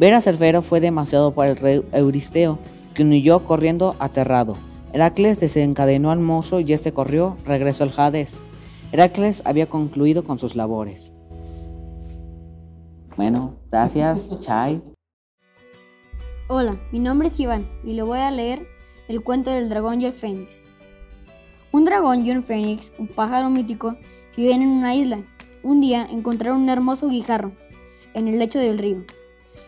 Ver 0.00 0.12
a 0.12 0.20
Cerbero 0.20 0.60
fue 0.60 0.80
demasiado 0.80 1.32
para 1.34 1.52
el 1.52 1.56
rey 1.56 1.84
Euristeo, 1.92 2.58
que 2.94 3.04
huyó 3.04 3.44
corriendo 3.44 3.94
aterrado. 4.00 4.56
Heracles 4.92 5.38
desencadenó 5.38 6.10
al 6.10 6.18
monstruo 6.18 6.58
y 6.58 6.72
este 6.72 6.92
corrió, 6.92 7.36
regresó 7.44 7.84
al 7.84 7.92
Hades. 7.96 8.42
Heracles 8.90 9.42
había 9.44 9.68
concluido 9.68 10.24
con 10.24 10.40
sus 10.40 10.56
labores. 10.56 11.12
Bueno, 13.16 13.58
gracias, 13.70 14.38
Chai. 14.40 14.82
Hola, 16.48 16.80
mi 16.92 16.98
nombre 16.98 17.28
es 17.28 17.38
Iván 17.38 17.68
y 17.84 17.92
le 17.92 18.02
voy 18.02 18.18
a 18.18 18.30
leer 18.30 18.66
el 19.08 19.22
cuento 19.22 19.50
del 19.50 19.68
dragón 19.68 20.00
y 20.00 20.06
el 20.06 20.12
fénix. 20.12 20.70
Un 21.72 21.84
dragón 21.84 22.24
y 22.24 22.30
un 22.30 22.42
fénix, 22.42 22.92
un 22.98 23.08
pájaro 23.08 23.50
mítico, 23.50 23.96
viven 24.36 24.62
en 24.62 24.68
una 24.68 24.94
isla. 24.94 25.22
Un 25.62 25.80
día 25.80 26.06
encontraron 26.10 26.62
un 26.62 26.68
hermoso 26.70 27.08
guijarro 27.08 27.52
en 28.14 28.28
el 28.28 28.38
lecho 28.38 28.58
del 28.58 28.78
río. 28.78 29.04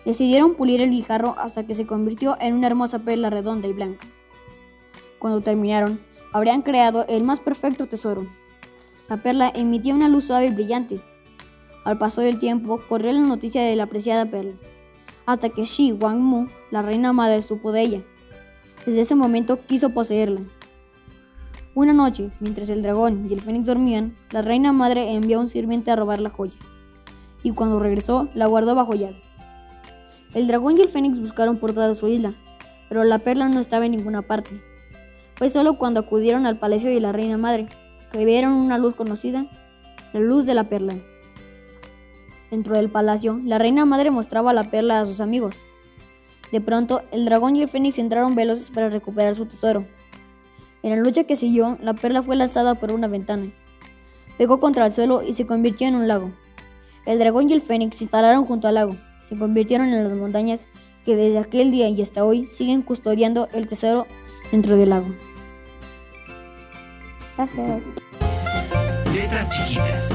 Decidieron 0.06 0.54
pulir 0.54 0.80
el 0.80 0.90
guijarro 0.90 1.34
hasta 1.38 1.66
que 1.66 1.74
se 1.74 1.86
convirtió 1.86 2.36
en 2.40 2.54
una 2.54 2.66
hermosa 2.66 3.00
perla 3.00 3.30
redonda 3.30 3.68
y 3.68 3.72
blanca. 3.74 4.06
Cuando 5.18 5.42
terminaron, 5.42 6.00
habrían 6.32 6.62
creado 6.62 7.06
el 7.08 7.22
más 7.24 7.40
perfecto 7.40 7.86
tesoro. 7.86 8.26
La 9.08 9.18
perla 9.18 9.52
emitía 9.54 9.94
una 9.94 10.08
luz 10.08 10.24
suave 10.24 10.46
y 10.46 10.50
brillante. 10.54 11.00
Al 11.84 11.98
paso 11.98 12.22
del 12.22 12.38
tiempo, 12.38 12.80
corrió 12.88 13.12
la 13.12 13.20
noticia 13.20 13.62
de 13.62 13.76
la 13.76 13.84
apreciada 13.84 14.24
perla, 14.26 14.54
hasta 15.26 15.50
que 15.50 15.64
Shi 15.64 15.92
Wang 15.92 16.48
la 16.70 16.82
reina 16.82 17.12
madre, 17.12 17.42
supo 17.42 17.72
de 17.72 17.82
ella. 17.82 18.02
Desde 18.86 19.02
ese 19.02 19.14
momento 19.14 19.60
quiso 19.66 19.90
poseerla. 19.90 20.40
Una 21.74 21.92
noche, 21.92 22.30
mientras 22.40 22.70
el 22.70 22.82
dragón 22.82 23.26
y 23.28 23.34
el 23.34 23.40
fénix 23.40 23.66
dormían, 23.66 24.16
la 24.30 24.42
reina 24.42 24.72
madre 24.72 25.12
envió 25.12 25.38
a 25.38 25.40
un 25.40 25.48
sirviente 25.48 25.90
a 25.90 25.96
robar 25.96 26.20
la 26.20 26.30
joya, 26.30 26.54
y 27.42 27.50
cuando 27.50 27.78
regresó 27.80 28.28
la 28.34 28.46
guardó 28.46 28.74
bajo 28.74 28.94
llave. 28.94 29.20
El 30.32 30.46
dragón 30.46 30.78
y 30.78 30.80
el 30.80 30.88
fénix 30.88 31.20
buscaron 31.20 31.58
por 31.58 31.74
toda 31.74 31.94
su 31.94 32.08
isla, 32.08 32.34
pero 32.88 33.04
la 33.04 33.18
perla 33.18 33.48
no 33.48 33.60
estaba 33.60 33.86
en 33.86 33.92
ninguna 33.92 34.22
parte. 34.22 34.62
Fue 35.34 35.48
solo 35.48 35.78
cuando 35.78 36.00
acudieron 36.00 36.46
al 36.46 36.58
palacio 36.58 36.90
de 36.90 37.00
la 37.00 37.12
reina 37.12 37.36
madre 37.38 37.66
que 38.10 38.24
vieron 38.24 38.52
una 38.52 38.78
luz 38.78 38.94
conocida, 38.94 39.46
la 40.12 40.20
luz 40.20 40.46
de 40.46 40.54
la 40.54 40.68
perla. 40.68 40.94
Dentro 42.54 42.76
del 42.76 42.88
palacio, 42.88 43.40
la 43.44 43.58
reina 43.58 43.84
madre 43.84 44.12
mostraba 44.12 44.52
la 44.52 44.62
perla 44.62 45.00
a 45.00 45.06
sus 45.06 45.20
amigos. 45.20 45.66
De 46.52 46.60
pronto, 46.60 47.02
el 47.10 47.24
dragón 47.24 47.56
y 47.56 47.62
el 47.62 47.68
fénix 47.68 47.98
entraron 47.98 48.36
veloces 48.36 48.70
para 48.70 48.90
recuperar 48.90 49.34
su 49.34 49.46
tesoro. 49.46 49.84
En 50.84 50.90
la 50.90 50.96
lucha 50.96 51.24
que 51.24 51.34
siguió, 51.34 51.76
la 51.82 51.94
perla 51.94 52.22
fue 52.22 52.36
lanzada 52.36 52.76
por 52.76 52.92
una 52.92 53.08
ventana. 53.08 53.50
Pegó 54.38 54.60
contra 54.60 54.86
el 54.86 54.92
suelo 54.92 55.22
y 55.24 55.32
se 55.32 55.46
convirtió 55.46 55.88
en 55.88 55.96
un 55.96 56.06
lago. 56.06 56.30
El 57.06 57.18
dragón 57.18 57.50
y 57.50 57.54
el 57.54 57.60
fénix 57.60 57.96
se 57.96 58.04
instalaron 58.04 58.44
junto 58.44 58.68
al 58.68 58.76
lago 58.76 58.96
se 59.24 59.38
convirtieron 59.38 59.88
en 59.88 60.04
las 60.04 60.12
montañas 60.12 60.68
que 61.06 61.16
desde 61.16 61.38
aquel 61.38 61.70
día 61.70 61.88
y 61.88 62.02
hasta 62.02 62.24
hoy 62.24 62.46
siguen 62.46 62.82
custodiando 62.82 63.48
el 63.52 63.66
tesoro 63.66 64.06
dentro 64.52 64.76
del 64.76 64.90
lago. 64.90 65.06
Gracias. 67.36 67.82
Letras 69.14 69.50
chiquitas. 69.50 70.10